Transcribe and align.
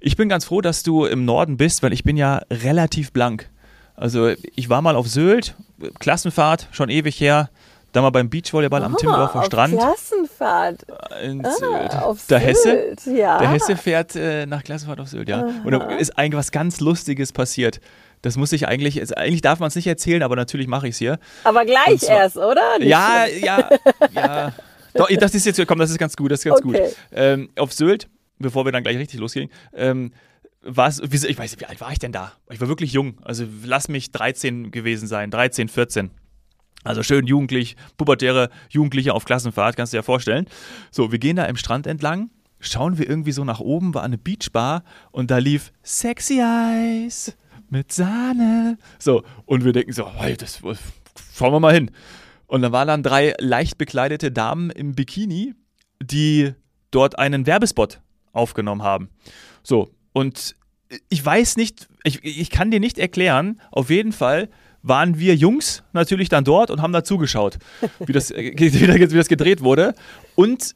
Ich 0.00 0.16
bin 0.16 0.28
ganz 0.28 0.44
froh, 0.44 0.60
dass 0.60 0.82
du 0.82 1.04
im 1.04 1.24
Norden 1.24 1.56
bist, 1.56 1.82
weil 1.82 1.92
ich 1.92 2.04
bin 2.04 2.16
ja 2.16 2.42
relativ 2.50 3.12
blank. 3.12 3.48
Also 3.96 4.28
ich 4.56 4.68
war 4.70 4.80
mal 4.82 4.96
auf 4.96 5.06
Sylt, 5.08 5.54
Klassenfahrt, 5.98 6.68
schon 6.72 6.88
ewig 6.88 7.20
her. 7.20 7.50
Da 7.92 8.02
mal 8.02 8.10
beim 8.10 8.30
Beachvolleyball 8.30 8.84
am 8.84 8.96
Timmendorfer 8.96 9.40
auf 9.40 9.46
Strand. 9.46 9.76
Klassenfahrt. 9.76 10.86
In 11.24 11.44
Ah, 11.44 11.50
Sylt. 11.50 11.94
auf 11.96 12.24
der 12.28 12.38
Sylt, 12.54 13.00
Hesse, 13.00 13.10
ja. 13.16 13.38
der 13.38 13.50
Hesse 13.50 13.76
fährt 13.76 14.14
äh, 14.14 14.46
nach 14.46 14.62
Klassenfahrt 14.62 15.00
auf 15.00 15.08
Sylt, 15.08 15.28
ja. 15.28 15.48
Und 15.64 15.72
da 15.72 15.88
ist 15.96 16.16
eigentlich 16.16 16.38
was 16.38 16.52
ganz 16.52 16.78
Lustiges 16.80 17.32
passiert. 17.32 17.80
Das 18.22 18.36
muss 18.36 18.52
ich 18.52 18.68
eigentlich, 18.68 19.00
also 19.00 19.16
eigentlich 19.16 19.40
darf 19.42 19.58
man 19.58 19.68
es 19.68 19.74
nicht 19.74 19.88
erzählen, 19.88 20.22
aber 20.22 20.36
natürlich 20.36 20.68
mache 20.68 20.86
ich 20.86 20.92
es 20.94 20.98
hier. 20.98 21.18
Aber 21.42 21.64
gleich 21.64 21.98
zwar- 22.00 22.16
erst, 22.16 22.36
oder? 22.36 22.78
Nicht 22.78 22.88
Ja, 22.88 23.26
ja, 23.26 23.68
ja. 24.12 24.52
Doch, 24.94 25.08
das 25.08 25.34
ist 25.34 25.44
jetzt, 25.46 25.60
komm, 25.66 25.78
das 25.80 25.90
ist 25.90 25.98
ganz 25.98 26.16
gut, 26.16 26.30
das 26.30 26.40
ist 26.40 26.44
ganz 26.44 26.64
Okay. 26.64 26.80
gut. 26.86 26.96
Ähm, 27.12 27.50
auf 27.58 27.72
Sylt, 27.72 28.08
bevor 28.40 28.64
wir 28.64 28.72
dann 28.72 28.82
gleich 28.82 28.96
richtig 28.98 29.20
losgehen, 29.20 29.50
ähm, 29.72 30.12
wie- 30.62 31.26
ich 31.26 31.38
weiß 31.38 31.50
nicht, 31.52 31.60
wie 31.60 31.66
alt 31.66 31.80
war 31.80 31.92
ich 31.92 31.98
denn 31.98 32.12
da? 32.12 32.32
Ich 32.50 32.60
war 32.60 32.68
wirklich 32.68 32.92
jung, 32.92 33.18
also 33.22 33.44
lass 33.64 33.88
mich 33.88 34.10
13 34.12 34.70
gewesen 34.70 35.06
sein, 35.06 35.30
13, 35.30 35.68
14. 35.68 36.10
Also 36.82 37.02
schön 37.02 37.26
jugendlich, 37.26 37.76
pubertäre 37.98 38.50
Jugendliche 38.70 39.14
auf 39.14 39.24
Klassenfahrt, 39.24 39.76
kannst 39.76 39.92
du 39.92 39.96
dir 39.96 39.98
ja 40.00 40.02
vorstellen. 40.02 40.46
So, 40.90 41.12
wir 41.12 41.18
gehen 41.18 41.36
da 41.36 41.44
im 41.44 41.56
Strand 41.56 41.86
entlang, 41.86 42.30
schauen 42.58 42.98
wir 42.98 43.08
irgendwie 43.08 43.32
so 43.32 43.44
nach 43.44 43.60
oben, 43.60 43.94
war 43.94 44.02
eine 44.02 44.18
Beachbar 44.18 44.84
und 45.12 45.30
da 45.30 45.38
lief 45.38 45.72
Sexy 45.82 46.40
Eyes 46.40 47.36
mit 47.68 47.92
Sahne. 47.92 48.78
So, 48.98 49.22
und 49.46 49.64
wir 49.64 49.72
denken 49.72 49.92
so, 49.92 50.10
hey, 50.14 50.36
das, 50.36 50.60
schauen 51.34 51.52
wir 51.52 51.60
mal 51.60 51.74
hin. 51.74 51.90
Und 52.46 52.62
dann 52.62 52.72
waren 52.72 52.88
dann 52.88 53.02
drei 53.02 53.34
leicht 53.38 53.78
bekleidete 53.78 54.32
Damen 54.32 54.70
im 54.70 54.94
Bikini, 54.94 55.54
die 56.02 56.52
dort 56.90 57.18
einen 57.18 57.46
Werbespot 57.46 58.00
aufgenommen 58.32 58.82
haben. 58.82 59.08
So, 59.62 59.90
und 60.12 60.56
ich 61.08 61.24
weiß 61.24 61.56
nicht, 61.56 61.88
ich, 62.04 62.24
ich 62.24 62.50
kann 62.50 62.70
dir 62.70 62.80
nicht 62.80 62.98
erklären, 62.98 63.60
auf 63.70 63.90
jeden 63.90 64.12
Fall 64.12 64.48
waren 64.82 65.18
wir 65.18 65.36
Jungs 65.36 65.82
natürlich 65.92 66.28
dann 66.28 66.44
dort 66.44 66.70
und 66.70 66.80
haben 66.80 66.92
da 66.92 67.04
zugeschaut, 67.04 67.58
wie 68.06 68.12
das, 68.12 68.30
äh, 68.30 68.52
wie 68.56 68.98
das 68.98 69.12
wie 69.12 69.16
das 69.16 69.28
gedreht 69.28 69.62
wurde. 69.62 69.94
Und 70.34 70.74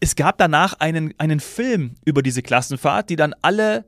es 0.00 0.16
gab 0.16 0.38
danach 0.38 0.74
einen, 0.74 1.12
einen 1.18 1.40
Film 1.40 1.94
über 2.04 2.22
diese 2.22 2.42
Klassenfahrt, 2.42 3.10
die 3.10 3.16
dann 3.16 3.34
alle 3.42 3.84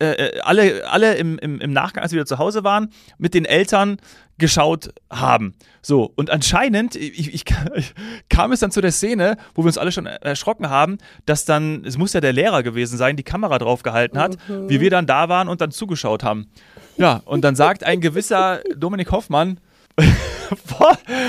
äh, 0.00 0.06
äh, 0.06 0.40
alle, 0.40 0.88
alle 0.90 1.14
im, 1.14 1.38
im, 1.38 1.60
im 1.60 1.72
Nachgang, 1.72 2.02
als 2.02 2.12
wir 2.12 2.16
wieder 2.16 2.26
zu 2.26 2.38
Hause 2.38 2.64
waren, 2.64 2.90
mit 3.18 3.32
den 3.32 3.44
Eltern 3.44 3.98
geschaut 4.38 4.92
haben. 5.10 5.54
So, 5.82 6.12
und 6.16 6.30
anscheinend 6.30 6.96
ich, 6.96 7.32
ich, 7.32 7.44
ich, 7.74 7.94
kam 8.28 8.50
es 8.50 8.60
dann 8.60 8.72
zu 8.72 8.80
der 8.80 8.90
Szene, 8.90 9.36
wo 9.54 9.62
wir 9.62 9.66
uns 9.66 9.78
alle 9.78 9.92
schon 9.92 10.06
erschrocken 10.06 10.68
haben, 10.68 10.98
dass 11.26 11.44
dann, 11.44 11.84
es 11.84 11.96
muss 11.96 12.12
ja 12.12 12.20
der 12.20 12.32
Lehrer 12.32 12.64
gewesen 12.64 12.98
sein, 12.98 13.16
die 13.16 13.22
Kamera 13.22 13.58
drauf 13.58 13.84
gehalten 13.84 14.18
hat, 14.18 14.36
wie 14.48 14.80
wir 14.80 14.90
dann 14.90 15.06
da 15.06 15.28
waren 15.28 15.48
und 15.48 15.60
dann 15.60 15.70
zugeschaut 15.70 16.24
haben. 16.24 16.50
Ja, 16.96 17.22
und 17.24 17.42
dann 17.42 17.54
sagt 17.54 17.84
ein 17.84 18.00
gewisser 18.00 18.60
Dominik 18.76 19.12
Hoffmann, 19.12 19.60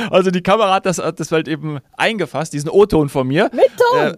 also 0.10 0.32
die 0.32 0.42
Kamera 0.42 0.74
hat 0.74 0.88
das, 0.88 0.98
hat 0.98 1.20
das 1.20 1.32
halt 1.32 1.48
eben 1.48 1.80
eingefasst, 1.98 2.54
diesen 2.54 2.70
O-Ton 2.70 3.10
von 3.10 3.28
mir. 3.28 3.52
Mit 3.54 3.70
Ton? 3.78 4.00
Äh, 4.00 4.18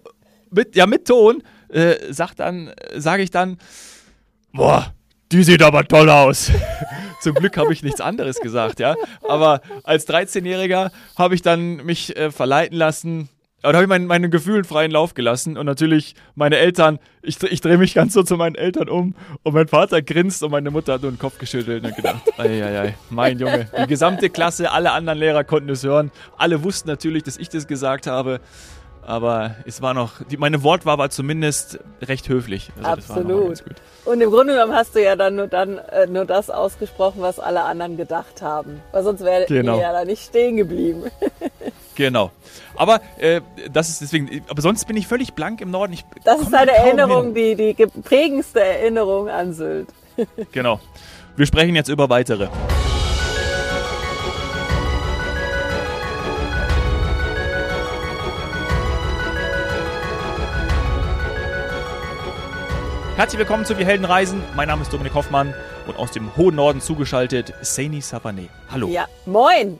mit, 0.52 0.76
ja, 0.76 0.86
mit 0.86 1.06
Ton. 1.06 1.44
Äh, 1.70 2.14
sagt 2.14 2.40
dann, 2.40 2.72
sage 2.96 3.24
ich 3.24 3.32
dann, 3.32 3.58
boah, 4.54 4.94
die 5.32 5.44
sieht 5.44 5.62
aber 5.62 5.86
toll 5.86 6.10
aus. 6.10 6.52
Zum 7.22 7.34
Glück 7.34 7.58
habe 7.58 7.74
ich 7.74 7.84
nichts 7.84 8.00
anderes 8.00 8.40
gesagt, 8.40 8.80
ja. 8.80 8.96
Aber 9.28 9.62
als 9.84 10.08
13-Jähriger 10.08 10.92
habe 11.18 11.36
ich 11.36 11.42
dann 11.42 11.78
mich 11.78 12.16
äh, 12.16 12.32
verleiten 12.32 12.78
lassen. 12.78 13.30
Aber 13.64 13.74
da 13.74 13.78
habe 13.78 13.86
ich 13.86 13.90
meinen, 13.90 14.06
meinen 14.06 14.30
Gefühlen 14.30 14.64
freien 14.64 14.92
Lauf 14.92 15.16
gelassen 15.16 15.58
und 15.58 15.66
natürlich 15.66 16.14
meine 16.36 16.58
Eltern, 16.58 17.00
ich, 17.24 17.42
ich 17.42 17.60
drehe 17.60 17.80
mich 17.80 17.96
ganz 17.96 18.14
so 18.14 18.22
zu 18.22 18.38
meinen 18.38 18.54
Eltern 18.54 18.88
um 18.88 19.16
und 19.42 19.54
mein 19.56 19.68
Vater 19.68 20.04
grinst 20.04 20.44
und 20.44 20.52
meine 20.52 20.70
Mutter 20.70 20.94
hat 20.94 21.02
nur 21.02 21.12
den 21.12 21.18
Kopf 21.18 21.40
geschüttelt 21.40 21.84
und 21.84 21.96
gedacht, 21.96 22.22
ei, 22.38 22.94
mein 23.10 23.40
Junge. 23.40 23.68
Die 23.82 23.88
gesamte 23.88 24.30
Klasse, 24.30 24.72
alle 24.72 24.92
anderen 24.92 25.18
Lehrer 25.18 25.44
konnten 25.44 25.70
es 25.70 25.84
hören. 25.84 26.12
Alle 26.38 26.64
wussten 26.64 26.88
natürlich, 26.88 27.24
dass 27.24 27.38
ich 27.38 27.50
das 27.50 27.68
gesagt 27.68 28.06
habe. 28.06 28.42
Aber 29.08 29.56
es 29.66 29.82
war 29.82 29.94
noch, 29.94 30.22
die, 30.30 30.36
meine 30.36 30.64
Wortwahl 30.64 30.98
war 30.98 31.10
zumindest 31.10 31.80
recht 32.02 32.28
höflich. 32.28 32.70
Also 32.84 33.14
Absolut. 33.14 33.64
Und 34.04 34.20
im 34.20 34.30
Grunde 34.30 34.54
genommen 34.54 34.74
hast 34.74 34.96
du 34.96 35.02
ja 35.04 35.16
dann 35.16 35.38
nur, 35.38 35.48
dann, 35.48 35.78
äh, 35.78 36.08
nur 36.08 36.26
das 36.26 36.50
ausgesprochen, 36.50 37.22
was 37.22 37.40
alle 37.40 37.64
anderen 37.64 37.96
gedacht 37.96 38.42
haben. 38.42 38.82
Weil 38.92 39.04
sonst 39.06 39.22
wäre 39.24 39.46
Genau. 39.46 39.80
ja 39.80 39.94
da 39.94 40.04
nicht 40.04 40.24
stehen 40.24 40.58
geblieben. 40.58 41.04
Genau. 41.96 42.30
Aber 42.76 43.02
äh, 43.18 43.42
das 43.74 43.90
ist 43.90 44.02
deswegen, 44.02 44.44
aber 44.50 44.62
sonst 44.62 44.86
bin 44.86 44.96
ich 44.98 45.08
völlig 45.08 45.34
blank 45.34 45.62
im 45.62 45.72
Norden. 45.72 45.94
Ich 45.94 46.06
Das 46.24 46.40
ist 46.40 46.54
deine 46.54 46.70
Erinnerung, 46.72 47.34
hin. 47.34 47.56
die, 47.58 47.74
die 47.74 47.86
prägendste 48.04 48.64
Erinnerung 48.64 49.30
an 49.30 49.54
Sylt. 49.54 49.88
Genau. 50.52 50.80
Wir 51.36 51.48
sprechen 51.48 51.74
jetzt 51.76 51.90
über 51.90 52.08
weitere. 52.08 52.50
Herzlich 63.18 63.40
willkommen 63.40 63.66
zu 63.66 63.78
Wir 63.80 63.86
Helden 63.86 64.06
reisen. 64.06 64.44
Mein 64.56 64.68
Name 64.68 64.84
ist 64.84 64.94
Dominik 64.94 65.14
Hoffmann 65.16 65.54
und 65.88 65.98
aus 65.98 66.12
dem 66.12 66.36
hohen 66.38 66.56
Norden 66.56 66.82
zugeschaltet 66.82 67.52
Saini 67.62 68.00
Savané. 68.00 68.48
Hallo. 68.72 68.88
Ja, 68.88 69.08
moin. 69.26 69.80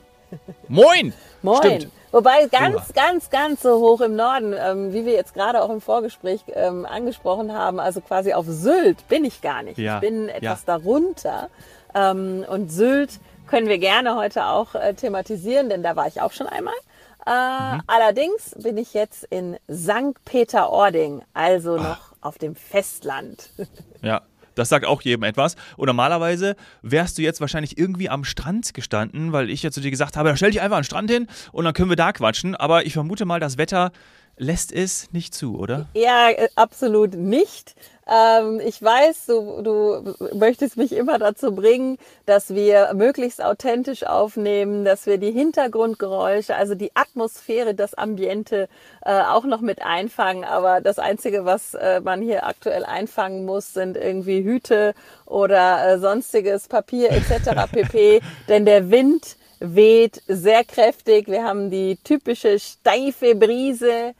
Moin! 0.68 1.12
Moin. 1.42 1.56
Stimmt. 1.58 1.88
Wobei 2.10 2.46
ganz, 2.50 2.74
Oha. 2.76 2.84
ganz, 2.94 3.30
ganz 3.30 3.62
so 3.62 3.78
hoch 3.78 4.00
im 4.00 4.16
Norden, 4.16 4.54
ähm, 4.58 4.92
wie 4.92 5.06
wir 5.06 5.12
jetzt 5.12 5.34
gerade 5.34 5.62
auch 5.62 5.70
im 5.70 5.80
Vorgespräch 5.80 6.40
ähm, 6.52 6.84
angesprochen 6.84 7.54
haben, 7.54 7.78
also 7.80 8.00
quasi 8.00 8.32
auf 8.34 8.44
Sylt 8.48 9.06
bin 9.08 9.24
ich 9.24 9.40
gar 9.40 9.62
nicht. 9.62 9.78
Ja, 9.78 9.94
Ich 9.96 10.00
bin 10.00 10.28
etwas 10.28 10.64
ja. 10.66 10.78
darunter. 10.78 11.48
Ähm, 11.94 12.44
und 12.48 12.70
Sylt 12.72 13.20
können 13.46 13.68
wir 13.68 13.78
gerne 13.78 14.16
heute 14.16 14.46
auch 14.46 14.74
äh, 14.74 14.94
thematisieren, 14.94 15.68
denn 15.70 15.82
da 15.82 15.96
war 15.96 16.08
ich 16.08 16.20
auch 16.20 16.32
schon 16.32 16.48
einmal. 16.48 16.74
Äh, 16.74 17.30
Mhm. 17.30 17.82
Allerdings 17.86 18.54
bin 18.56 18.78
ich 18.78 18.94
jetzt 18.94 19.24
in 19.24 19.58
St. 19.70 20.14
Peter-Ording, 20.24 21.22
also 21.34 21.76
noch 21.76 22.07
auf 22.20 22.38
dem 22.38 22.54
Festland. 22.54 23.50
Ja, 24.00 24.22
das 24.54 24.68
sagt 24.68 24.86
auch 24.86 25.02
jedem 25.02 25.24
etwas. 25.24 25.56
Und 25.76 25.86
normalerweise 25.86 26.54
wärst 26.82 27.18
du 27.18 27.22
jetzt 27.22 27.40
wahrscheinlich 27.40 27.78
irgendwie 27.78 28.08
am 28.08 28.24
Strand 28.24 28.74
gestanden, 28.74 29.32
weil 29.32 29.50
ich 29.50 29.62
jetzt 29.62 29.74
zu 29.74 29.80
dir 29.80 29.90
gesagt 29.90 30.16
habe, 30.16 30.36
stell 30.36 30.50
dich 30.50 30.60
einfach 30.60 30.76
an 30.76 30.82
den 30.82 30.86
Strand 30.86 31.10
hin 31.10 31.26
und 31.52 31.64
dann 31.64 31.74
können 31.74 31.90
wir 31.90 31.96
da 31.96 32.12
quatschen. 32.12 32.54
Aber 32.54 32.86
ich 32.86 32.92
vermute 32.92 33.24
mal, 33.24 33.40
das 33.40 33.58
Wetter 33.58 33.90
lässt 34.38 34.72
es 34.72 35.12
nicht 35.12 35.34
zu, 35.34 35.58
oder? 35.58 35.86
Ja, 35.94 36.30
äh, 36.30 36.48
absolut 36.54 37.14
nicht. 37.14 37.74
Ähm, 38.10 38.60
ich 38.64 38.82
weiß, 38.82 39.26
du, 39.26 39.62
du 39.62 40.14
möchtest 40.34 40.78
mich 40.78 40.92
immer 40.92 41.18
dazu 41.18 41.54
bringen, 41.54 41.98
dass 42.24 42.54
wir 42.54 42.94
möglichst 42.94 43.44
authentisch 43.44 44.04
aufnehmen, 44.04 44.84
dass 44.84 45.06
wir 45.06 45.18
die 45.18 45.30
Hintergrundgeräusche, 45.30 46.56
also 46.56 46.74
die 46.74 46.90
Atmosphäre, 46.94 47.74
das 47.74 47.94
Ambiente 47.94 48.68
äh, 49.04 49.20
auch 49.20 49.44
noch 49.44 49.60
mit 49.60 49.82
einfangen. 49.82 50.44
Aber 50.44 50.80
das 50.80 50.98
Einzige, 50.98 51.44
was 51.44 51.74
äh, 51.74 52.00
man 52.00 52.22
hier 52.22 52.46
aktuell 52.46 52.84
einfangen 52.84 53.44
muss, 53.44 53.74
sind 53.74 53.96
irgendwie 53.96 54.42
Hüte 54.42 54.94
oder 55.26 55.86
äh, 55.86 55.98
sonstiges 55.98 56.68
Papier 56.68 57.10
etc. 57.10 57.70
pp. 57.72 58.22
Denn 58.48 58.64
der 58.64 58.90
Wind 58.90 59.36
weht 59.60 60.22
sehr 60.28 60.64
kräftig. 60.64 61.26
Wir 61.28 61.44
haben 61.44 61.70
die 61.70 61.96
typische 62.04 62.58
steife 62.58 63.34
Brise. 63.34 64.14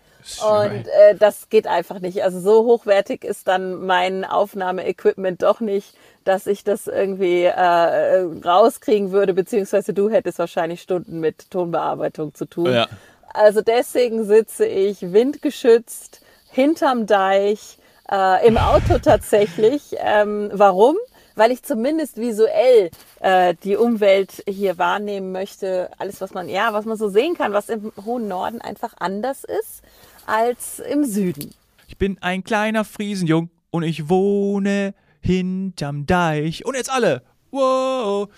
Und 0.45 0.87
äh, 0.87 1.15
das 1.19 1.49
geht 1.49 1.67
einfach 1.67 2.01
nicht. 2.01 2.23
Also 2.23 2.41
so 2.41 2.65
hochwertig 2.65 3.25
ist 3.25 3.49
dann 3.49 3.87
mein 3.87 4.25
Aufnahmeequipment 4.25 5.43
doch 5.43 5.61
nicht, 5.61 5.95
dass 6.25 6.47
ich 6.47 6.65
das 6.65 6.87
irgendwie 6.87 7.45
äh, 7.45 8.27
rauskriegen 8.45 9.13
würde, 9.13 9.33
beziehungsweise 9.33 9.95
du 9.95 10.11
hättest 10.11 10.39
wahrscheinlich 10.39 10.83
Stunden 10.83 11.21
mit 11.21 11.51
Tonbearbeitung 11.51 12.35
zu 12.35 12.45
tun. 12.45 12.73
Ja. 12.73 12.89
Also 13.33 13.63
deswegen 13.63 14.25
sitze 14.25 14.67
ich 14.67 15.13
windgeschützt 15.13 16.21
hinterm 16.51 17.07
Deich, 17.07 17.79
äh, 18.11 18.47
im 18.47 18.59
Auto 18.59 18.99
tatsächlich. 19.03 19.97
Ähm, 19.99 20.51
warum? 20.53 20.97
Weil 21.37 21.53
ich 21.53 21.63
zumindest 21.63 22.17
visuell 22.17 22.91
äh, 23.21 23.55
die 23.63 23.77
Umwelt 23.77 24.43
hier 24.49 24.77
wahrnehmen 24.77 25.31
möchte. 25.31 25.89
Alles, 25.99 26.21
was 26.21 26.35
man, 26.35 26.49
ja, 26.49 26.73
was 26.73 26.85
man 26.85 26.97
so 26.97 27.09
sehen 27.09 27.37
kann, 27.37 27.53
was 27.53 27.69
im 27.69 27.93
hohen 28.05 28.27
Norden 28.27 28.61
einfach 28.61 28.95
anders 28.99 29.45
ist 29.45 29.83
als 30.29 30.79
im 30.79 31.05
Süden. 31.05 31.55
Ich 31.87 31.97
bin 31.97 32.19
ein 32.21 32.45
kleiner 32.45 32.85
Friesenjung 32.85 33.51
und 33.71 33.83
ich 33.83 34.09
wohne 34.09 34.95
hinterm 35.21 36.07
Deich. 36.07 36.65
Und 36.67 36.75
jetzt 36.75 36.91
alle. 36.91 37.23
Wow. 37.51 38.29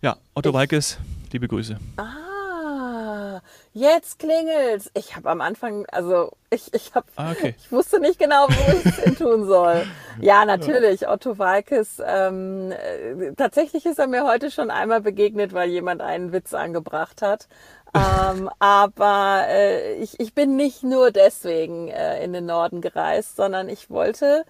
Ja, 0.00 0.16
Otto 0.34 0.52
Walkes, 0.52 0.98
liebe 1.32 1.46
Grüße. 1.48 1.78
Ah, 1.98 3.40
jetzt 3.74 4.18
klingelt's. 4.18 4.90
Ich 4.94 5.16
habe 5.16 5.30
am 5.30 5.40
Anfang, 5.42 5.84
also 5.92 6.32
ich, 6.50 6.72
ich 6.72 6.94
habe, 6.94 7.06
Ah, 7.16 7.32
okay. 7.32 7.54
ich 7.58 7.70
wusste 7.70 8.00
nicht 8.00 8.18
genau, 8.18 8.46
wo 8.48 8.72
ich 8.72 8.86
es 8.86 8.96
hin 9.04 9.16
tun 9.16 9.46
soll. 9.46 9.86
Ja, 10.20 10.44
natürlich. 10.46 11.08
Otto 11.08 11.38
Walkes. 11.38 12.00
Ähm, 12.04 12.72
äh, 12.72 13.32
tatsächlich 13.36 13.84
ist 13.84 13.98
er 13.98 14.06
mir 14.06 14.24
heute 14.24 14.50
schon 14.50 14.70
einmal 14.70 15.00
begegnet, 15.02 15.52
weil 15.52 15.68
jemand 15.68 16.00
einen 16.00 16.32
Witz 16.32 16.54
angebracht 16.54 17.20
hat. 17.22 17.48
Ähm, 17.94 18.50
aber 18.58 19.44
äh, 19.48 19.94
ich, 19.96 20.18
ich 20.18 20.34
bin 20.34 20.56
nicht 20.56 20.82
nur 20.82 21.10
deswegen 21.10 21.88
äh, 21.88 22.24
in 22.24 22.32
den 22.32 22.46
Norden 22.46 22.80
gereist, 22.80 23.36
sondern 23.36 23.68
ich 23.68 23.88
wollte 23.90 24.44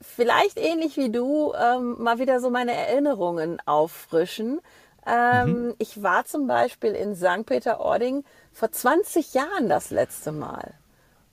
vielleicht 0.00 0.58
ähnlich 0.58 0.96
wie 0.96 1.10
du 1.10 1.52
ähm, 1.54 1.96
mal 1.98 2.18
wieder 2.18 2.40
so 2.40 2.50
meine 2.50 2.72
Erinnerungen 2.72 3.60
auffrischen. 3.66 4.60
Ähm, 5.06 5.68
mhm. 5.68 5.74
Ich 5.78 6.02
war 6.02 6.24
zum 6.24 6.46
Beispiel 6.46 6.92
in 6.92 7.14
St. 7.14 7.46
Peter-Ording 7.46 8.24
vor 8.52 8.70
20 8.70 9.34
Jahren 9.34 9.68
das 9.68 9.90
letzte 9.90 10.32
Mal. 10.32 10.74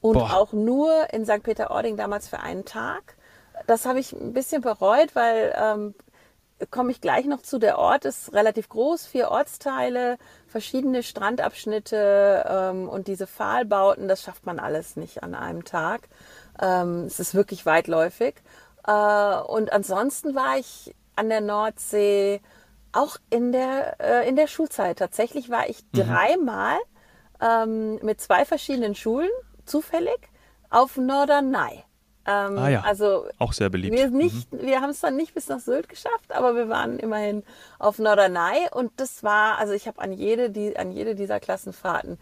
Und 0.02 0.14
Boah. 0.14 0.34
auch 0.36 0.54
nur 0.54 1.14
in 1.14 1.26
St. 1.26 1.42
Peter-Ording 1.42 1.98
damals 1.98 2.28
für 2.28 2.40
einen 2.40 2.66
Tag. 2.66 3.16
Das 3.66 3.86
habe 3.86 4.00
ich 4.00 4.14
ein 4.14 4.34
bisschen 4.34 4.62
bereut, 4.62 5.16
weil 5.16 5.56
ähm, 5.58 5.96
komme 6.72 6.92
ich 6.92 7.02
gleich 7.02 7.26
noch 7.26 7.42
zu. 7.42 7.60
Der 7.60 7.78
Ort 7.78 8.06
ist 8.06 8.34
relativ 8.34 8.70
groß, 8.70 9.06
vier 9.06 9.30
Ortsteile, 9.30 10.18
verschiedene 10.48 11.04
Strandabschnitte 11.04 12.46
ähm, 12.48 12.90
und 12.90 13.08
diese 13.08 13.28
Pfahlbauten, 13.28 14.08
das 14.08 14.24
schafft 14.24 14.46
man 14.46 14.60
alles 14.60 14.96
nicht 14.96 15.24
an 15.24 15.36
einem 15.36 15.66
Tag. 15.66 16.08
Ähm, 16.62 17.06
es 17.06 17.20
ist 17.20 17.36
wirklich 17.36 17.66
weitläufig. 17.66 18.36
Äh, 18.88 18.92
und 18.92 19.74
ansonsten 19.74 20.36
war 20.36 20.58
ich 20.58 20.96
an 21.16 21.30
der 21.30 21.42
Nordsee 21.42 22.42
auch 22.92 23.18
in 23.30 23.52
der, 23.52 24.00
äh, 24.00 24.30
in 24.30 24.36
der 24.36 24.48
Schulzeit. 24.48 25.00
Tatsächlich 25.00 25.50
war 25.50 25.70
ich 25.70 25.84
mhm. 25.92 26.00
dreimal 26.00 26.78
ähm, 27.42 28.00
mit 28.02 28.22
zwei 28.22 28.46
verschiedenen 28.46 28.96
Schulen 28.96 29.30
zufällig 29.66 30.30
auf 30.70 30.98
Norderney. 30.98 31.84
Ähm, 32.28 32.58
ah 32.58 32.70
ja, 32.70 32.82
also 32.82 33.26
auch 33.38 33.54
sehr 33.54 33.70
beliebt. 33.70 33.96
Wir, 33.96 34.10
nicht, 34.10 34.52
mhm. 34.52 34.62
wir 34.62 34.82
haben 34.82 34.90
es 34.90 35.00
dann 35.00 35.16
nicht 35.16 35.34
bis 35.34 35.48
nach 35.48 35.60
Sylt 35.60 35.90
geschafft, 35.90 36.32
aber 36.32 36.56
wir 36.56 36.70
waren 36.70 36.98
immerhin 36.98 37.44
auf 37.78 38.00
Norderney 38.00 38.68
und 38.72 38.92
das 38.98 39.24
war, 39.24 39.60
also 39.60 39.74
ich 39.74 39.88
habe 39.88 40.02
an 40.02 40.12
jede, 40.12 40.50
die, 40.50 40.76
an 40.76 40.92
jede 40.92 41.14
dieser 41.14 41.40
Klassenfahrten 41.40 42.18